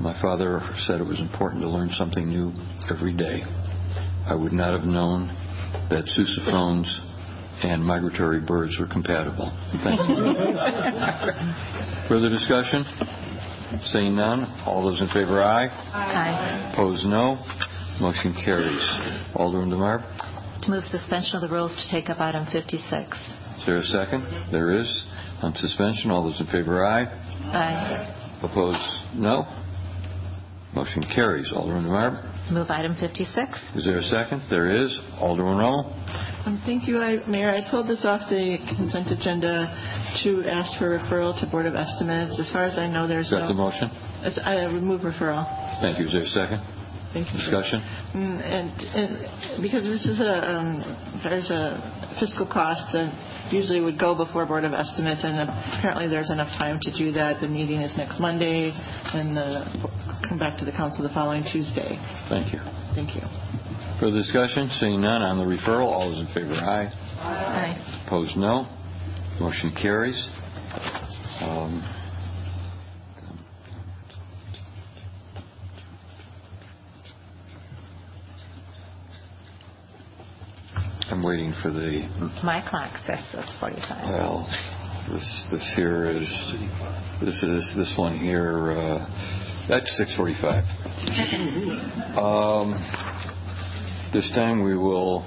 My 0.00 0.20
father 0.20 0.60
said 0.86 1.00
it 1.00 1.06
was 1.06 1.20
important 1.20 1.62
to 1.62 1.68
learn 1.68 1.90
something 1.96 2.28
new 2.28 2.52
every 2.94 3.14
day. 3.14 3.42
I 4.26 4.34
would 4.34 4.52
not 4.52 4.72
have 4.78 4.86
known 4.86 5.28
that 5.90 6.04
sousaphones 6.06 6.86
and 7.62 7.84
migratory 7.84 8.40
birds 8.40 8.76
were 8.78 8.86
compatible. 8.86 9.50
Thank 9.82 10.00
you. 10.08 10.16
Further 12.08 12.28
discussion? 12.28 12.84
Seeing 13.92 14.14
none, 14.16 14.44
all 14.66 14.82
those 14.84 15.00
in 15.00 15.08
favor, 15.08 15.42
aye. 15.42 15.66
Aye. 15.92 16.70
Opposed, 16.72 17.04
no. 17.06 17.36
Motion 18.00 18.32
carries. 18.44 18.80
Alderman 19.34 19.70
DeMarb, 19.70 20.02
To 20.62 20.70
move 20.70 20.84
suspension 20.84 21.36
of 21.36 21.42
the 21.42 21.48
rules 21.54 21.74
to 21.74 21.90
take 21.90 22.08
up 22.08 22.20
item 22.20 22.46
56. 22.52 22.78
is 22.78 23.66
there 23.66 23.76
a 23.78 23.82
second? 23.84 24.24
There 24.52 24.78
is. 24.78 25.04
On 25.42 25.52
suspension, 25.54 26.10
all 26.10 26.22
those 26.24 26.40
in 26.40 26.46
favor, 26.46 26.84
aye. 26.86 27.04
Aye. 27.52 28.27
Opposed, 28.42 28.78
no. 29.14 29.46
Motion 30.74 31.02
carries. 31.14 31.50
Alderman 31.52 31.84
DeMarb, 31.86 32.46
To 32.48 32.54
move 32.54 32.70
item 32.70 32.94
56. 33.00 33.58
is 33.74 33.84
there 33.84 33.98
a 33.98 34.02
second? 34.02 34.42
There 34.50 34.68
is. 34.84 34.96
Alderman 35.18 35.56
Rummel, 35.56 35.92
Um, 36.46 36.62
Thank 36.64 36.86
you, 36.86 37.02
I- 37.02 37.20
Mayor. 37.26 37.50
I 37.50 37.68
pulled 37.70 37.88
this 37.88 38.04
off 38.04 38.28
the 38.30 38.58
consent 38.76 39.10
agenda 39.10 39.66
to 40.22 40.44
ask 40.48 40.78
for 40.78 40.96
referral 40.98 41.38
to 41.40 41.46
Board 41.46 41.66
of 41.66 41.74
Estimates. 41.74 42.38
As 42.38 42.50
far 42.52 42.64
as 42.64 42.78
I 42.78 42.86
know, 42.86 43.06
there's 43.08 43.26
is 43.26 43.30
that 43.32 43.48
the 43.48 43.54
no... 43.54 43.68
motion? 43.68 43.90
As- 44.22 44.38
I 44.44 44.64
remove 44.66 45.00
referral. 45.02 45.44
Thank 45.80 45.98
you. 45.98 46.06
Is 46.06 46.12
there 46.12 46.22
a 46.22 46.26
second? 46.28 46.60
Thank 47.12 47.32
you. 47.32 47.38
Discussion? 47.38 47.80
Mm, 48.14 48.40
And 48.44 48.70
and 48.94 49.62
because 49.62 49.82
this 49.82 50.04
is 50.06 50.20
a, 50.20 50.34
um, 50.50 50.84
there's 51.24 51.50
a 51.50 51.80
fiscal 52.20 52.46
cost 52.46 52.84
that 52.92 53.08
usually 53.52 53.80
would 53.80 53.98
go 53.98 54.14
before 54.14 54.46
Board 54.46 54.64
of 54.64 54.72
Estimates, 54.72 55.24
and 55.24 55.38
apparently 55.40 56.08
there's 56.08 56.30
enough 56.30 56.48
time 56.58 56.78
to 56.82 56.90
do 56.96 57.12
that. 57.12 57.40
The 57.40 57.48
meeting 57.48 57.80
is 57.80 57.96
next 57.96 58.20
Monday, 58.20 58.72
and 59.14 59.36
the- 59.36 59.64
come 60.28 60.38
back 60.38 60.58
to 60.58 60.64
the 60.64 60.72
council 60.72 61.02
the 61.02 61.08
following 61.10 61.44
Tuesday. 61.44 61.98
Thank 62.28 62.52
you. 62.52 62.60
Thank 62.94 63.14
you. 63.14 63.22
Further 64.00 64.18
discussion? 64.18 64.70
Seeing 64.78 65.00
none 65.00 65.22
on 65.22 65.38
the 65.38 65.44
referral, 65.44 65.86
all 65.86 66.10
those 66.10 66.20
in 66.20 66.26
favor, 66.34 66.54
aye. 66.54 66.92
Aye. 67.20 67.76
Opposed, 68.06 68.36
no. 68.36 68.66
Motion 69.40 69.72
carries. 69.80 70.28
Um, 71.40 71.82
I'm 81.10 81.17
waiting 81.28 81.52
for 81.62 81.70
the, 81.70 82.08
My 82.42 82.64
clock 82.68 82.90
says 83.06 83.20
it's 83.34 83.54
45. 83.60 84.08
well, 84.08 84.48
This 85.12 85.44
this 85.52 85.72
here 85.76 86.06
is 86.08 86.28
this 87.20 87.42
is 87.42 87.74
this 87.76 87.94
one 87.98 88.18
here. 88.18 88.72
Uh, 88.72 89.06
that's 89.68 89.88
6:45. 90.16 90.64
Um, 92.16 92.72
this 94.12 94.28
time 94.34 94.62
we 94.62 94.76
will 94.76 95.24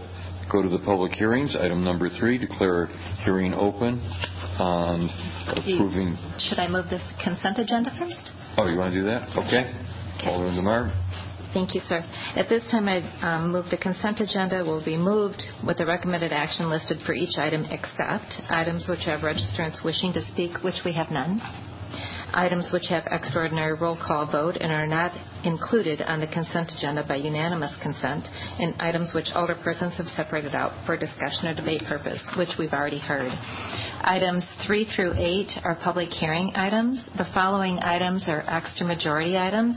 go 0.52 0.62
to 0.64 0.70
the 0.70 0.80
public 0.80 1.14
hearings. 1.14 1.56
Item 1.56 1.84
number 1.84 2.10
three: 2.10 2.38
declare 2.40 2.88
hearing 3.24 3.54
open 3.54 4.00
on 4.60 5.08
Do 5.56 5.70
you- 5.72 5.76
approving. 5.78 6.18
Should 6.40 6.60
I 6.60 6.68
move 6.68 6.90
this 6.90 7.04
consent 7.24 7.60
agenda 7.60 7.92
first? 8.00 8.32
Oh, 8.58 8.68
you 8.68 8.78
want 8.78 8.92
to 8.94 9.00
do 9.00 9.06
that? 9.06 9.30
Okay. 9.38 9.72
Alderman 10.26 10.56
DeMarb. 10.64 10.92
Thank 11.54 11.76
you, 11.76 11.82
sir. 11.88 12.02
At 12.38 12.48
this 12.48 12.64
time, 12.72 12.88
I 12.88 13.02
um, 13.22 13.52
move 13.52 13.66
the 13.70 13.78
consent 13.78 14.22
agenda 14.22 14.64
will 14.64 14.84
be 14.84 14.96
moved 14.96 15.44
with 15.66 15.78
the 15.78 15.86
recommended 15.86 16.32
action 16.32 16.70
listed 16.70 17.00
for 17.06 17.14
each 17.14 17.38
item 17.38 17.66
except 17.70 18.40
items 18.50 18.88
which 18.88 19.04
have 19.06 19.20
registrants 19.20 19.84
wishing 19.84 20.14
to 20.14 20.22
speak, 20.32 20.64
which 20.64 20.80
we 20.86 20.94
have 20.94 21.12
none, 21.12 21.42
items 22.34 22.72
which 22.72 22.88
have 22.88 23.04
extraordinary 23.12 23.74
roll 23.74 23.98
call 23.98 24.32
vote 24.32 24.56
and 24.62 24.72
are 24.72 24.88
not 24.88 25.12
included 25.44 26.02
on 26.04 26.22
the 26.22 26.28
consent 26.28 26.72
agenda 26.78 27.04
by 27.06 27.18
unanimous 27.18 27.76
consent, 27.84 28.30
and 28.60 28.74
items 28.80 29.12
which 29.14 29.28
older 29.36 29.56
persons 29.56 29.94
have 29.98 30.08
separated 30.16 30.56
out 30.56 30.72
for 30.86 30.96
discussion 30.96 31.48
or 31.48 31.54
debate 31.54 31.84
purpose, 31.84 32.22
which 32.38 32.56
we've 32.58 32.72
already 32.74 33.00
heard. 33.00 33.28
Items 34.04 34.46
three 34.66 34.86
through 34.96 35.14
eight 35.18 35.52
are 35.66 35.76
public 35.84 36.10
hearing 36.12 36.52
items. 36.56 37.04
The 37.18 37.28
following 37.34 37.78
items 37.80 38.24
are 38.28 38.44
extra 38.48 38.86
majority 38.88 39.38
items. 39.38 39.76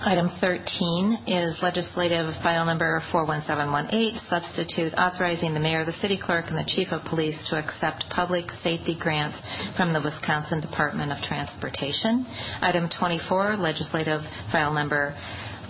Item 0.00 0.30
13 0.40 1.24
is 1.26 1.58
legislative 1.60 2.32
file 2.40 2.64
number 2.64 3.02
41718, 3.10 4.20
substitute 4.30 4.94
authorizing 4.94 5.54
the 5.54 5.60
mayor, 5.60 5.84
the 5.84 5.92
city 5.94 6.16
clerk, 6.16 6.44
and 6.46 6.56
the 6.56 6.64
chief 6.70 6.86
of 6.92 7.02
police 7.06 7.36
to 7.50 7.56
accept 7.56 8.04
public 8.10 8.44
safety 8.62 8.96
grants 8.96 9.36
from 9.76 9.92
the 9.92 10.00
Wisconsin 10.00 10.60
Department 10.60 11.10
of 11.10 11.18
Transportation. 11.24 12.24
Item 12.62 12.88
24, 12.96 13.56
legislative 13.56 14.20
file 14.52 14.72
number 14.72 15.18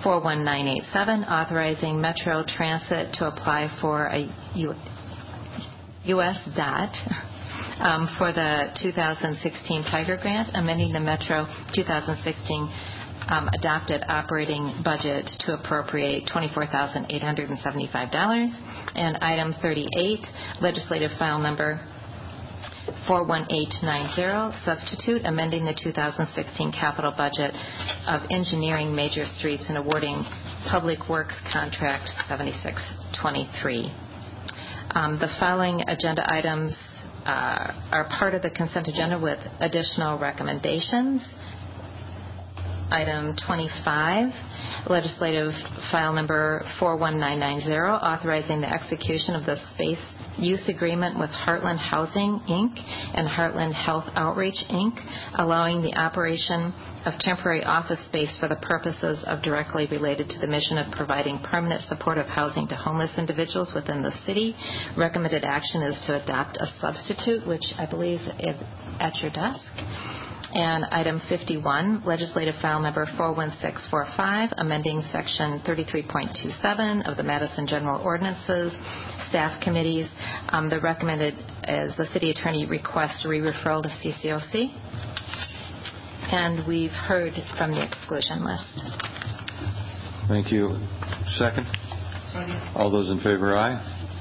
41987, 0.04 1.24
authorizing 1.24 1.98
Metro 1.98 2.44
Transit 2.46 3.14
to 3.14 3.28
apply 3.28 3.72
for 3.80 4.08
a 4.08 4.28
U.S. 6.04 6.36
DOT 6.54 6.92
um, 7.80 8.08
for 8.18 8.32
the 8.32 8.76
2016 8.82 9.84
Tiger 9.84 10.18
Grant, 10.20 10.50
amending 10.52 10.92
the 10.92 11.00
Metro 11.00 11.46
2016 11.74 12.68
um, 13.28 13.48
adopted 13.58 14.02
operating 14.08 14.80
budget 14.84 15.28
to 15.40 15.54
appropriate 15.54 16.28
$24,875. 16.34 18.50
And 18.94 19.16
item 19.18 19.54
38, 19.60 20.26
legislative 20.60 21.10
file 21.18 21.38
number 21.38 21.80
41890, 23.06 24.64
substitute 24.64 25.22
amending 25.24 25.64
the 25.64 25.74
2016 25.74 26.72
capital 26.72 27.12
budget 27.16 27.54
of 28.06 28.22
engineering 28.30 28.94
major 28.94 29.26
streets 29.26 29.64
and 29.68 29.76
awarding 29.76 30.24
Public 30.70 31.08
Works 31.08 31.34
Contract 31.52 32.08
7623. 32.28 33.92
Um, 34.94 35.18
The 35.18 35.28
following 35.38 35.82
agenda 35.86 36.24
items 36.32 36.74
uh, 37.26 37.72
are 37.92 38.08
part 38.18 38.34
of 38.34 38.42
the 38.42 38.50
consent 38.50 38.88
agenda 38.88 39.18
with 39.18 39.38
additional 39.60 40.18
recommendations. 40.18 41.22
Item 42.90 43.36
25, 43.46 44.32
legislative 44.88 45.52
file 45.92 46.14
number 46.14 46.64
41990, 46.80 47.70
authorizing 48.02 48.62
the 48.62 48.72
execution 48.72 49.34
of 49.34 49.44
the 49.44 49.56
space 49.74 50.00
use 50.38 50.66
agreement 50.68 51.18
with 51.18 51.28
Heartland 51.28 51.78
Housing, 51.78 52.40
Inc. 52.48 52.72
and 53.14 53.28
Heartland 53.28 53.74
Health 53.74 54.06
Outreach, 54.14 54.56
Inc., 54.70 54.96
allowing 55.34 55.82
the 55.82 55.94
operation 55.96 56.72
of 57.04 57.18
temporary 57.20 57.62
office 57.62 58.02
space 58.06 58.34
for 58.38 58.48
the 58.48 58.56
purposes 58.56 59.22
of 59.26 59.42
directly 59.42 59.86
related 59.90 60.30
to 60.30 60.38
the 60.38 60.46
mission 60.46 60.78
of 60.78 60.90
providing 60.92 61.38
permanent 61.40 61.82
supportive 61.84 62.26
housing 62.26 62.66
to 62.68 62.74
homeless 62.74 63.12
individuals 63.18 63.72
within 63.74 64.00
the 64.00 64.12
city. 64.24 64.54
Recommended 64.96 65.44
action 65.44 65.82
is 65.82 66.00
to 66.06 66.22
adopt 66.22 66.56
a 66.56 66.72
substitute, 66.80 67.46
which 67.46 67.64
I 67.78 67.84
believe 67.84 68.20
is 68.38 68.56
at 69.00 69.16
your 69.20 69.30
desk. 69.30 70.27
And 70.54 70.86
item 70.86 71.20
51, 71.28 72.04
legislative 72.06 72.54
file 72.62 72.80
number 72.80 73.04
41645, 73.18 74.54
amending 74.56 75.02
section 75.12 75.60
33.27 75.60 77.06
of 77.08 77.18
the 77.18 77.22
Madison 77.22 77.66
General 77.66 78.00
Ordinances, 78.00 78.72
staff 79.28 79.60
committees. 79.62 80.08
Um, 80.48 80.70
The 80.70 80.80
recommended 80.80 81.34
is 81.68 81.94
the 81.96 82.06
city 82.14 82.30
attorney 82.30 82.64
requests 82.64 83.26
a 83.26 83.28
re-referral 83.28 83.82
to 83.82 83.88
CCOC. 83.90 84.72
And 86.32 86.66
we've 86.66 86.90
heard 86.92 87.34
from 87.58 87.72
the 87.72 87.82
exclusion 87.84 88.42
list. 88.44 88.64
Thank 90.28 90.50
you. 90.50 90.78
Second. 91.38 91.66
All 92.74 92.90
those 92.90 93.10
in 93.10 93.18
favor, 93.20 93.54
aye. 93.56 93.74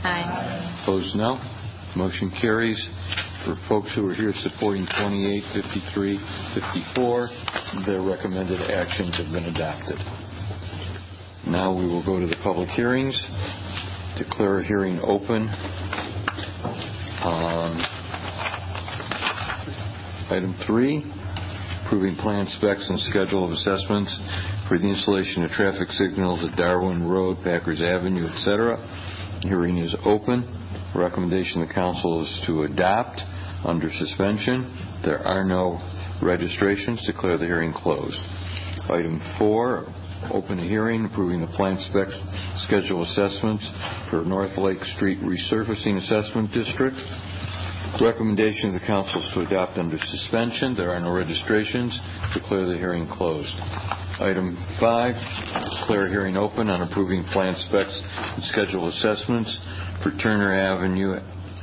Aye. 0.04 0.80
Opposed, 0.84 1.16
no. 1.16 1.40
Motion 1.96 2.32
carries. 2.42 2.78
For 3.48 3.56
folks 3.70 3.96
who 3.96 4.10
are 4.10 4.14
here 4.14 4.34
supporting 4.44 4.86
28, 5.00 5.64
53, 5.64 6.20
54, 6.54 7.30
their 7.86 8.02
recommended 8.02 8.60
actions 8.60 9.16
have 9.16 9.32
been 9.32 9.46
adopted. 9.46 9.96
Now 11.48 11.74
we 11.74 11.86
will 11.86 12.04
go 12.04 12.20
to 12.20 12.28
the 12.28 12.36
public 12.44 12.68
hearings. 12.72 13.16
Declare 14.18 14.60
a 14.60 14.68
hearing 14.68 15.00
open 15.00 15.48
on 17.24 17.80
item 20.30 20.54
three, 20.68 21.10
approving 21.86 22.18
plan 22.18 22.48
specs 22.48 22.90
and 22.90 23.00
schedule 23.00 23.46
of 23.46 23.52
assessments 23.52 24.12
for 24.68 24.78
the 24.78 24.90
installation 24.90 25.46
of 25.46 25.52
traffic 25.52 25.88
signals 25.92 26.44
at 26.44 26.58
Darwin 26.58 27.08
Road, 27.08 27.38
Packers 27.46 27.82
Avenue, 27.82 28.28
etc. 28.28 28.76
Hearing 29.44 29.78
is 29.78 29.96
open. 30.04 30.44
Recommendation 30.94 31.62
of 31.62 31.70
the 31.70 31.74
council 31.74 32.24
is 32.24 32.42
to 32.46 32.64
adopt 32.64 33.22
under 33.66 33.90
suspension. 33.92 35.02
There 35.04 35.20
are 35.20 35.44
no 35.44 35.80
registrations. 36.22 37.06
Declare 37.06 37.38
the 37.38 37.46
hearing 37.46 37.74
closed. 37.74 38.20
Item 38.90 39.22
four, 39.38 39.86
open 40.32 40.60
a 40.60 40.64
hearing 40.64 41.06
approving 41.06 41.42
the 41.42 41.48
plan 41.56 41.78
specs 41.90 42.18
schedule 42.68 43.04
assessments 43.04 43.70
for 44.10 44.24
North 44.24 44.58
Lake 44.58 44.84
Street 44.96 45.20
Resurfacing 45.22 45.98
Assessment 45.98 46.52
District. 46.54 46.96
Recommendation 48.02 48.76
of 48.76 48.82
the 48.82 48.86
council 48.86 49.22
is 49.22 49.32
to 49.34 49.42
adopt 49.42 49.78
under 49.78 49.98
suspension. 49.98 50.76
There 50.76 50.94
are 50.94 51.00
no 51.00 51.14
registrations. 51.14 51.98
Declare 52.34 52.68
the 52.68 52.78
hearing 52.78 53.08
closed. 53.08 53.56
Item 54.20 54.58
five, 54.80 55.16
declare 55.82 56.08
a 56.08 56.10
hearing 56.10 56.38
open 56.38 56.70
on 56.70 56.82
approving 56.82 57.24
plan 57.32 57.56
specs 57.70 58.02
and 58.14 58.44
schedule 58.46 58.88
assessments 58.90 59.50
for 60.04 60.12
Turner 60.22 60.54
Avenue, 60.54 61.20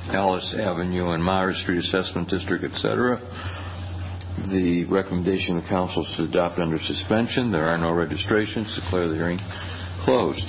Alice 0.09 0.55
Avenue, 0.59 1.11
and 1.11 1.25
Myers 1.25 1.59
Street 1.63 1.79
Assessment 1.79 2.29
District, 2.29 2.65
et 2.65 2.77
cetera. 2.79 3.19
The 4.51 4.85
recommendation 4.91 5.57
of 5.57 5.63
the 5.63 5.69
council 5.69 6.05
is 6.05 6.15
to 6.17 6.25
adopt 6.25 6.59
under 6.59 6.77
suspension. 6.79 7.51
There 7.51 7.67
are 7.67 7.79
no 7.79 7.93
registrations. 7.93 8.79
Declare 8.85 9.09
the 9.09 9.15
hearing 9.15 9.39
closed. 10.05 10.45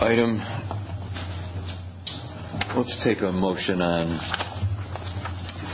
Item, 0.00 0.38
let's 2.76 2.96
take 3.04 3.20
a 3.20 3.32
motion 3.32 3.82
on 3.82 4.18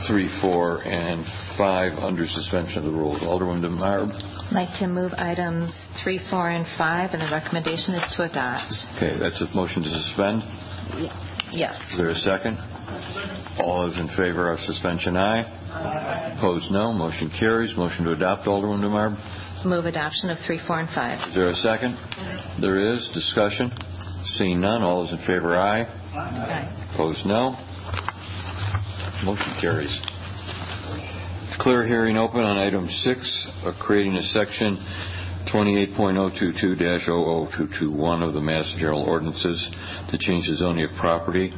three, 0.07 0.29
four, 0.41 0.81
and 0.83 1.25
five 1.57 1.93
under 1.99 2.25
suspension 2.27 2.79
of 2.79 2.85
the 2.85 2.91
rules. 2.91 3.21
Alderman 3.21 3.61
DeMarb. 3.61 4.11
I'd 4.11 4.53
like 4.53 4.79
to 4.79 4.87
move 4.87 5.13
items 5.17 5.73
three, 6.03 6.19
four, 6.29 6.49
and 6.49 6.65
five, 6.77 7.11
and 7.13 7.21
the 7.21 7.31
recommendation 7.31 7.95
is 7.95 8.15
to 8.17 8.23
adopt. 8.23 8.73
Okay, 8.97 9.17
that's 9.19 9.41
a 9.41 9.47
motion 9.55 9.83
to 9.83 9.89
suspend. 9.89 10.41
Yes. 10.99 11.24
Is 11.91 11.97
there 11.97 12.09
a 12.09 12.15
second? 12.15 12.57
All 13.59 13.87
those 13.87 13.97
in 13.99 14.07
favor 14.09 14.51
of 14.51 14.59
suspension, 14.59 15.15
aye. 15.15 16.35
Opposed, 16.37 16.71
no. 16.71 16.91
Motion 16.91 17.31
carries. 17.39 17.75
Motion 17.77 18.05
to 18.05 18.11
adopt, 18.11 18.47
Alderman 18.47 18.81
DeMarb. 18.81 19.65
Move 19.65 19.85
adoption 19.85 20.29
of 20.29 20.37
three, 20.45 20.59
four, 20.67 20.79
and 20.79 20.89
five. 20.89 21.17
Is 21.29 21.33
there 21.33 21.49
a 21.49 21.53
second? 21.55 21.97
There 22.61 22.95
is. 22.95 23.09
Discussion? 23.13 23.71
Seeing 24.37 24.59
none, 24.61 24.83
all 24.83 25.03
those 25.03 25.13
in 25.13 25.25
favor, 25.25 25.55
aye. 25.57 25.83
Aye. 26.13 26.89
Opposed, 26.93 27.25
no. 27.25 27.55
Motion 29.23 29.55
carries. 29.61 29.95
Clear 31.59 31.87
hearing 31.87 32.17
open 32.17 32.41
on 32.41 32.57
item 32.57 32.87
six, 33.03 33.47
uh, 33.65 33.71
creating 33.81 34.13
a 34.15 34.23
section 34.23 34.75
28.022-00221 35.55 38.27
of 38.27 38.33
the 38.33 38.41
Mass 38.41 38.69
General 38.75 39.03
Ordinances 39.03 39.69
to 40.09 40.17
change 40.17 40.45
the 40.49 40.57
zoning 40.57 40.83
of 40.83 40.89
property 40.99 41.49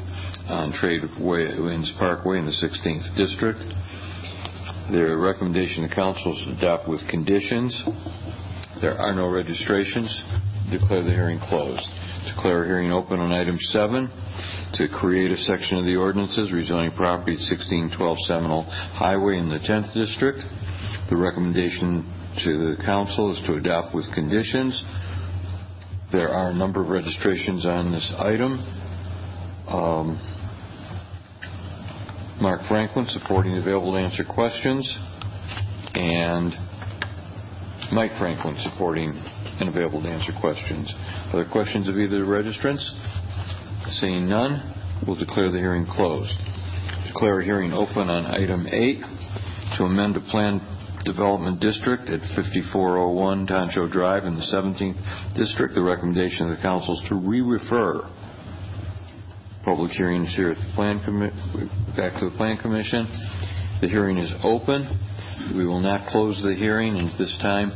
on 0.48 0.72
Trade 0.72 1.02
Winds 1.20 1.92
Parkway 1.98 2.38
in 2.38 2.46
the 2.46 2.52
16th 2.52 3.18
District. 3.18 3.58
The 4.92 5.18
recommendation 5.18 5.84
of 5.84 5.90
council 5.90 6.38
is 6.38 6.46
to 6.46 6.52
adopt 6.58 6.88
with 6.88 7.08
conditions. 7.10 7.74
There 8.82 8.94
are 8.94 9.16
no 9.16 9.30
registrations. 9.30 10.16
Declare 10.70 11.06
the 11.06 11.16
hearing 11.18 11.40
closed. 11.50 11.82
Declare 12.36 12.66
a 12.66 12.68
hearing 12.68 12.92
open 12.92 13.20
on 13.20 13.32
item 13.32 13.58
seven 13.74 14.12
to 14.76 14.88
create 14.90 15.32
a 15.32 15.38
section 15.38 15.80
of 15.80 15.86
the 15.86 15.96
ordinances 15.96 16.52
rezoning 16.54 16.96
property 16.96 17.34
at 17.34 17.40
1612 17.50 18.18
Seminole 18.28 18.66
Highway 18.94 19.40
in 19.40 19.50
the 19.50 19.58
10th 19.58 19.92
District. 19.96 20.38
The 21.10 21.18
recommendation 21.18 22.06
to 22.44 22.76
the 22.76 22.84
council 22.84 23.34
is 23.34 23.42
to 23.48 23.54
adopt 23.54 23.96
with 23.96 24.06
conditions. 24.14 24.84
There 26.12 26.30
are 26.30 26.52
a 26.52 26.54
number 26.54 26.82
of 26.82 26.90
registrations 26.90 27.66
on 27.66 27.92
this 27.92 28.14
item. 28.20 28.54
Um, 29.68 30.20
Mark 32.40 32.62
Franklin 32.68 33.08
supporting 33.10 33.58
available 33.58 33.94
to 33.94 34.00
answer 34.00 34.24
questions, 34.24 34.88
and 35.96 36.54
Mike 37.92 38.12
Franklin 38.20 38.56
supporting 38.60 39.12
and 39.60 39.70
available 39.70 40.02
to 40.04 40.08
answer 40.08 40.32
questions. 40.40 40.94
Other 41.34 41.48
questions 41.52 41.88
of 41.88 41.98
either 41.98 42.24
registrants? 42.24 42.86
Seeing 44.00 44.30
none, 44.30 44.76
we'll 45.08 45.16
declare 45.16 45.52
the 45.52 45.58
hearing 45.58 45.86
closed. 45.86 46.38
Declare 47.08 47.40
a 47.40 47.44
hearing 47.44 47.74
open 47.74 48.10
on 48.10 48.26
item 48.28 48.68
eight 48.68 49.02
to 49.78 49.84
amend 49.84 50.16
a 50.16 50.22
planned 50.22 50.62
development 51.08 51.60
district 51.62 52.10
at 52.10 52.20
5401 52.36 53.48
Tancho 53.48 53.88
Drive 53.92 54.26
in 54.26 54.36
the 54.36 54.44
17th 54.44 55.36
District. 55.36 55.74
The 55.74 55.82
recommendation 55.82 56.52
of 56.52 56.58
the 56.58 56.62
council 56.62 57.00
is 57.00 57.10
to 57.10 57.16
re-refer 57.16 58.04
public 59.64 59.92
hearings 59.92 60.34
here 60.36 60.52
at 60.52 60.58
the 60.58 60.72
plan 60.76 61.00
back 61.96 62.20
to 62.20 62.30
the 62.30 62.36
plan 62.38 62.58
commission. 62.58 63.08
The 63.82 63.88
hearing 63.88 64.18
is 64.18 64.32
open. 64.44 64.86
We 65.56 65.66
will 65.66 65.80
not 65.80 66.08
close 66.10 66.42
the 66.44 66.56
hearing, 66.56 66.98
and 66.98 67.10
at 67.10 67.18
this 67.18 67.36
time, 67.42 67.72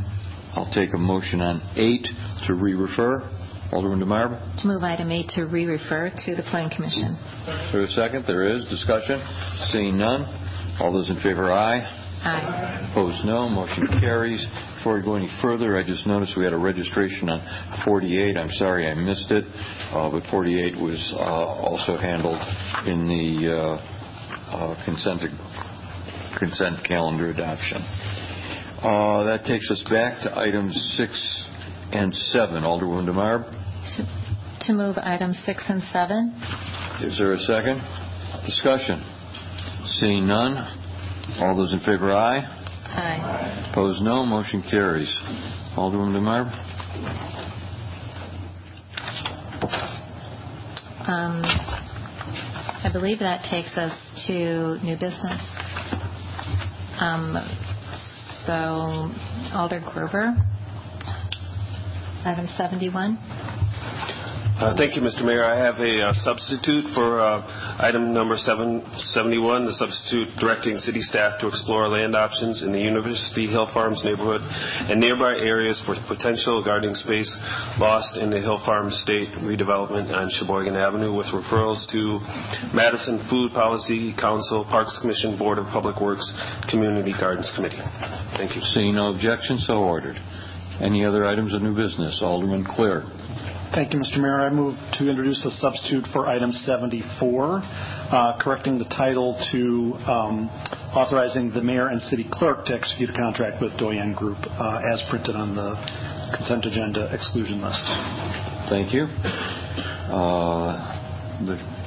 I'll 0.53 0.71
take 0.73 0.93
a 0.93 0.97
motion 0.97 1.39
on 1.39 1.61
eight 1.75 2.05
to 2.47 2.53
re-refer. 2.53 3.37
Alderman 3.71 4.01
DeMarb? 4.01 4.61
To 4.63 4.67
move 4.67 4.83
item 4.83 5.09
eight 5.11 5.29
to 5.35 5.45
re-refer 5.45 6.11
to 6.25 6.35
the 6.35 6.43
Plan 6.43 6.69
Commission. 6.69 7.15
Is 7.47 7.71
there 7.71 7.81
a 7.81 7.87
second? 7.87 8.25
There 8.27 8.43
is. 8.43 8.65
Discussion? 8.67 9.23
Seeing 9.71 9.97
none. 9.97 10.25
All 10.81 10.91
those 10.91 11.09
in 11.09 11.15
favor, 11.21 11.53
aye. 11.53 12.00
Aye. 12.23 12.89
Opposed, 12.91 13.25
no. 13.25 13.49
Motion 13.49 13.87
carries. 13.99 14.45
Before 14.77 14.95
we 14.95 15.01
go 15.03 15.15
any 15.15 15.29
further, 15.41 15.77
I 15.77 15.83
just 15.83 16.05
noticed 16.05 16.37
we 16.37 16.43
had 16.43 16.53
a 16.53 16.57
registration 16.57 17.29
on 17.29 17.41
48. 17.85 18.37
I'm 18.37 18.49
sorry 18.51 18.87
I 18.87 18.93
missed 18.93 19.31
it, 19.31 19.45
uh, 19.91 20.09
but 20.11 20.23
48 20.29 20.75
was 20.79 21.13
uh, 21.15 21.19
also 21.19 21.97
handled 21.97 22.39
in 22.85 23.07
the 23.07 23.51
uh, 23.57 24.55
uh, 24.55 24.85
consent 24.85 25.21
consent 26.37 26.83
calendar 26.87 27.29
adoption. 27.31 27.81
Uh, 27.81 29.23
that 29.25 29.45
takes 29.45 29.69
us 29.71 29.83
back 29.89 30.21
to 30.23 30.37
items 30.37 30.75
six 30.97 31.11
and 31.91 32.13
seven. 32.13 32.63
Alderwoman 32.63 33.07
DeMarb, 33.07 33.49
To- 33.97 34.67
To 34.67 34.73
move 34.73 34.97
items 34.97 35.37
six 35.45 35.63
and 35.69 35.81
seven. 35.93 36.33
is 37.01 37.17
there 37.17 37.33
a 37.33 37.39
second? 37.39 37.81
Discussion. 38.45 39.01
Seeing 39.99 40.27
none. 40.27 40.77
All 41.39 41.55
those 41.55 41.73
in 41.73 41.79
favor, 41.79 42.11
aye. 42.11 42.39
Aye. 42.39 43.69
Opposed, 43.71 44.01
no. 44.01 44.25
Motion 44.25 44.63
carries. 44.69 45.13
Alderwoman 45.75 46.15
DeMarb? 46.15 46.51
Um, 51.07 51.41
I 51.43 52.89
believe 52.91 53.19
that 53.19 53.43
takes 53.49 53.75
us 53.77 53.93
to 54.27 54.77
new 54.83 54.95
business. 54.95 55.41
Um, 56.99 57.37
So, 58.45 59.11
Alder 59.53 59.79
Gruber, 59.93 60.35
item 62.25 62.47
71. 62.57 63.17
Uh, 64.61 64.77
Thank 64.77 64.93
you, 64.93 65.01
Mr. 65.01 65.25
Mayor. 65.25 65.41
I 65.41 65.57
have 65.57 65.81
a 65.81 66.05
uh, 66.05 66.13
substitute 66.21 66.85
for 66.93 67.17
uh, 67.17 67.41
item 67.81 68.13
number 68.13 68.37
771, 68.37 69.65
the 69.65 69.73
substitute 69.73 70.29
directing 70.37 70.77
city 70.77 71.01
staff 71.01 71.41
to 71.41 71.49
explore 71.49 71.89
land 71.89 72.13
options 72.13 72.61
in 72.61 72.69
the 72.69 72.77
University 72.77 73.49
Hill 73.49 73.65
Farms 73.73 74.05
neighborhood 74.05 74.45
and 74.45 75.01
nearby 75.01 75.33
areas 75.33 75.81
for 75.81 75.97
potential 76.05 76.61
gardening 76.61 76.93
space 76.93 77.25
lost 77.81 78.21
in 78.21 78.29
the 78.29 78.37
Hill 78.37 78.61
Farms 78.61 78.93
State 79.01 79.33
redevelopment 79.41 80.13
on 80.13 80.29
Sheboygan 80.29 80.77
Avenue 80.77 81.09
with 81.09 81.33
referrals 81.33 81.81
to 81.97 82.21
Madison 82.69 83.17
Food 83.33 83.57
Policy 83.57 84.13
Council, 84.13 84.61
Parks 84.69 84.93
Commission, 85.01 85.41
Board 85.41 85.57
of 85.57 85.65
Public 85.73 85.97
Works, 85.97 86.29
Community 86.69 87.17
Gardens 87.17 87.49
Committee. 87.57 87.81
Thank 88.37 88.53
you. 88.53 88.61
Seeing 88.77 88.93
no 88.93 89.09
objection, 89.09 89.57
so 89.57 89.81
ordered. 89.81 90.21
Any 90.77 91.01
other 91.01 91.25
items 91.25 91.49
of 91.57 91.65
new 91.65 91.73
business? 91.73 92.21
Alderman 92.21 92.61
Clear. 92.77 93.09
Thank 93.73 93.93
you, 93.93 93.99
Mr. 93.99 94.17
Mayor. 94.17 94.41
I 94.41 94.49
move 94.49 94.75
to 94.99 95.09
introduce 95.09 95.45
a 95.45 95.51
substitute 95.51 96.05
for 96.11 96.27
item 96.27 96.51
74, 96.51 97.61
uh, 97.63 98.37
correcting 98.43 98.77
the 98.77 98.83
title 98.85 99.39
to 99.53 99.93
um, 100.11 100.49
authorizing 100.93 101.51
the 101.53 101.61
mayor 101.61 101.87
and 101.87 102.01
city 102.01 102.27
clerk 102.29 102.65
to 102.65 102.73
execute 102.73 103.09
a 103.09 103.13
contract 103.13 103.61
with 103.61 103.71
Doyen 103.77 104.13
Group 104.13 104.39
uh, 104.43 104.81
as 104.91 105.01
printed 105.09 105.37
on 105.37 105.55
the 105.55 105.71
consent 106.35 106.65
agenda 106.65 107.13
exclusion 107.13 107.61
list. 107.61 107.81
Thank 108.67 108.93
you. 108.93 109.03
Uh, 110.11 110.75
the- 111.45 111.81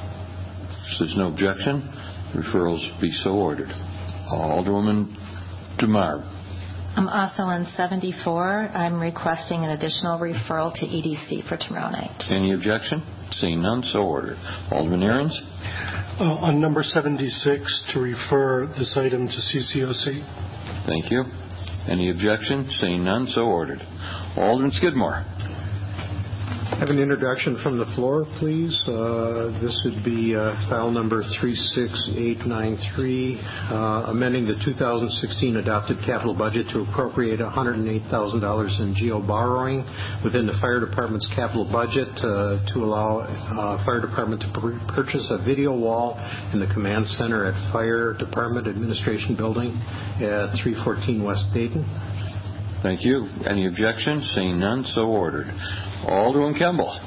there's 0.97 1.15
no 1.17 1.27
objection, 1.27 1.81
referrals 2.33 2.81
be 2.99 3.11
so 3.11 3.31
ordered. 3.31 3.69
Alderwoman 4.31 5.13
DeMarb. 5.77 6.23
Um, 6.95 7.07
Also 7.09 7.43
on 7.43 7.65
74, 7.75 8.71
I'm 8.73 8.99
requesting 8.99 9.63
an 9.63 9.71
additional 9.71 10.17
referral 10.19 10.73
to 10.73 10.85
EDC 10.85 11.47
for 11.47 11.57
tomorrow 11.57 11.89
night. 11.91 12.11
Any 12.29 12.53
objection? 12.53 13.03
Seeing 13.31 13.61
none, 13.61 13.83
so 13.83 13.99
ordered. 14.03 14.37
Alderman 14.71 15.03
Ahrens. 15.03 15.41
Uh, 16.19 16.35
On 16.47 16.61
number 16.61 16.83
76, 16.83 17.83
to 17.93 17.99
refer 17.99 18.67
this 18.77 18.95
item 18.97 19.27
to 19.27 19.33
CCOC. 19.33 20.85
Thank 20.87 21.11
you. 21.11 21.23
Any 21.87 22.09
objection? 22.11 22.69
Seeing 22.79 23.03
none, 23.03 23.27
so 23.27 23.41
ordered. 23.41 23.81
Alderman 24.37 24.71
Skidmore. 24.71 25.25
Have 26.79 26.89
an 26.89 26.99
introduction 26.99 27.57
from 27.63 27.77
the 27.77 27.85
floor, 27.95 28.25
please. 28.37 28.75
Uh, 28.85 29.57
This 29.61 29.73
would 29.85 30.03
be 30.03 30.35
uh, 30.35 30.51
file 30.69 30.91
number 30.91 31.23
36893, 31.39 33.39
uh, 33.71 34.11
amending 34.11 34.45
the 34.45 34.55
2016 34.65 35.55
adopted 35.55 35.97
capital 36.05 36.35
budget 36.35 36.67
to 36.73 36.81
appropriate 36.81 37.39
$108,000 37.39 38.79
in 38.81 38.93
GO 38.99 39.21
borrowing 39.25 39.85
within 40.23 40.45
the 40.45 40.51
fire 40.59 40.81
department's 40.85 41.27
capital 41.33 41.63
budget 41.71 42.09
to 42.17 42.79
allow 42.83 43.23
fire 43.85 44.01
department 44.01 44.41
to 44.41 44.51
pur- 44.59 44.77
purchase 44.93 45.25
a 45.31 45.37
video 45.45 45.71
wall 45.75 46.19
in 46.51 46.59
the 46.59 46.67
command 46.73 47.07
center 47.15 47.45
at 47.45 47.55
Fire 47.71 48.13
Department 48.19 48.67
Administration 48.67 49.35
Building 49.37 49.71
at 50.19 50.51
314 50.61 51.23
West 51.23 51.45
Dayton. 51.53 51.85
Thank 52.83 53.01
you. 53.03 53.27
Any 53.47 53.65
objections? 53.67 54.29
Seeing 54.35 54.59
none, 54.59 54.83
so 54.93 55.07
ordered. 55.07 55.47
Alderman 56.07 56.53
Campbell. 56.53 56.97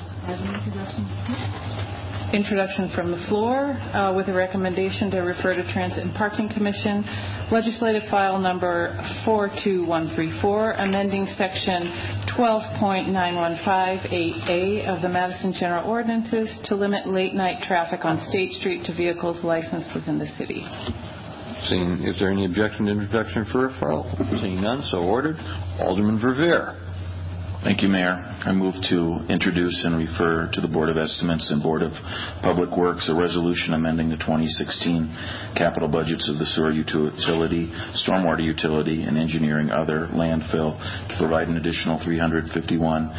Introduction 2.33 2.91
from 2.95 3.11
the 3.11 3.17
floor 3.29 3.73
uh, 3.73 4.13
with 4.15 4.29
a 4.29 4.33
recommendation 4.33 5.11
to 5.11 5.19
refer 5.21 5.55
to 5.55 5.63
Transit 5.73 6.05
and 6.05 6.15
Parking 6.15 6.51
Commission, 6.51 7.03
legislative 7.51 8.03
file 8.11 8.39
number 8.39 8.95
42134, 9.25 10.73
amending 10.73 11.27
section 11.39 11.89
12.9158A 12.37 14.87
of 14.95 15.01
the 15.01 15.09
Madison 15.09 15.55
General 15.59 15.89
Ordinances 15.89 16.51
to 16.65 16.75
limit 16.75 17.09
late-night 17.09 17.63
traffic 17.67 18.05
on 18.05 18.19
State 18.29 18.53
Street 18.53 18.85
to 18.85 18.93
vehicles 18.95 19.43
licensed 19.43 19.89
within 19.95 20.19
the 20.19 20.27
city. 20.37 20.67
Seeing, 21.67 22.03
is 22.07 22.19
there 22.21 22.31
any 22.31 22.45
objection 22.45 22.85
to 22.87 22.93
introduction 22.93 23.45
for 23.51 23.71
referral? 23.71 24.05
Seeing 24.41 24.61
none, 24.61 24.83
so 24.91 24.99
ordered. 24.99 25.37
Alderman 25.81 26.21
Verveer. 26.21 26.88
Thank 27.65 27.83
you, 27.83 27.89
Mayor. 27.89 28.15
I 28.47 28.53
move 28.53 28.75
to 28.89 29.19
introduce 29.29 29.83
and 29.85 29.99
refer 29.99 30.49
to 30.53 30.61
the 30.61 30.69
Board 30.69 30.91
of 30.91 30.97
Estimates 30.97 31.51
and 31.51 31.61
Board 31.61 31.83
of 31.83 31.91
Public 32.41 32.71
Works 32.77 33.09
a 33.11 33.15
resolution 33.19 33.75
amending 33.75 34.11
the 34.11 34.17
2016 34.17 35.11
capital 35.59 35.89
budgets 35.89 36.31
of 36.31 36.39
the 36.39 36.47
sewer 36.55 36.71
utility, 36.71 37.67
stormwater 38.07 38.45
utility, 38.45 39.03
and 39.03 39.19
engineering 39.19 39.71
other 39.71 40.07
landfill 40.15 40.79
to 41.11 41.17
provide 41.19 41.49
an 41.49 41.57
additional 41.57 41.99
351 41.99 43.11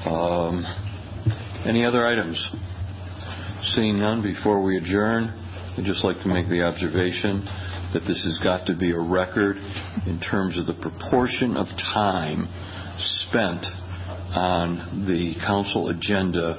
Um, 0.06 0.64
Any 1.66 1.84
other 1.84 2.04
items? 2.06 2.38
Seeing 3.74 3.98
none, 3.98 4.22
before 4.22 4.62
we 4.62 4.78
adjourn, 4.78 5.28
I'd 5.76 5.84
just 5.84 6.02
like 6.04 6.18
to 6.22 6.28
make 6.28 6.48
the 6.48 6.62
observation 6.62 7.46
that 7.92 8.00
this 8.06 8.22
has 8.24 8.38
got 8.42 8.66
to 8.66 8.76
be 8.76 8.92
a 8.92 8.98
record 8.98 9.56
in 10.06 10.20
terms 10.20 10.58
of 10.58 10.66
the 10.66 10.74
proportion 10.74 11.56
of 11.56 11.66
time 11.92 12.48
spent 13.26 13.64
on 14.34 15.06
the 15.06 15.34
council 15.46 15.88
agenda 15.88 16.54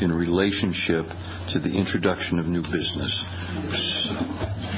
in 0.00 0.12
relationship 0.12 1.06
to 1.52 1.60
the 1.60 1.70
introduction 1.70 2.38
of 2.38 2.46
new 2.46 2.62
business. 2.62 3.24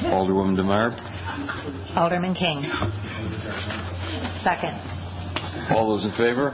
Alderwoman 0.04 0.56
DeMarb? 0.56 1.96
Alderman 1.96 2.34
King. 2.34 2.64
Second. 4.44 4.76
All 5.74 5.96
those 5.96 6.04
in 6.04 6.10
favor? 6.12 6.50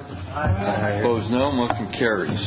Opposed, 1.03 1.31
no. 1.31 1.51
Motion 1.53 1.93
carries. 1.99 2.41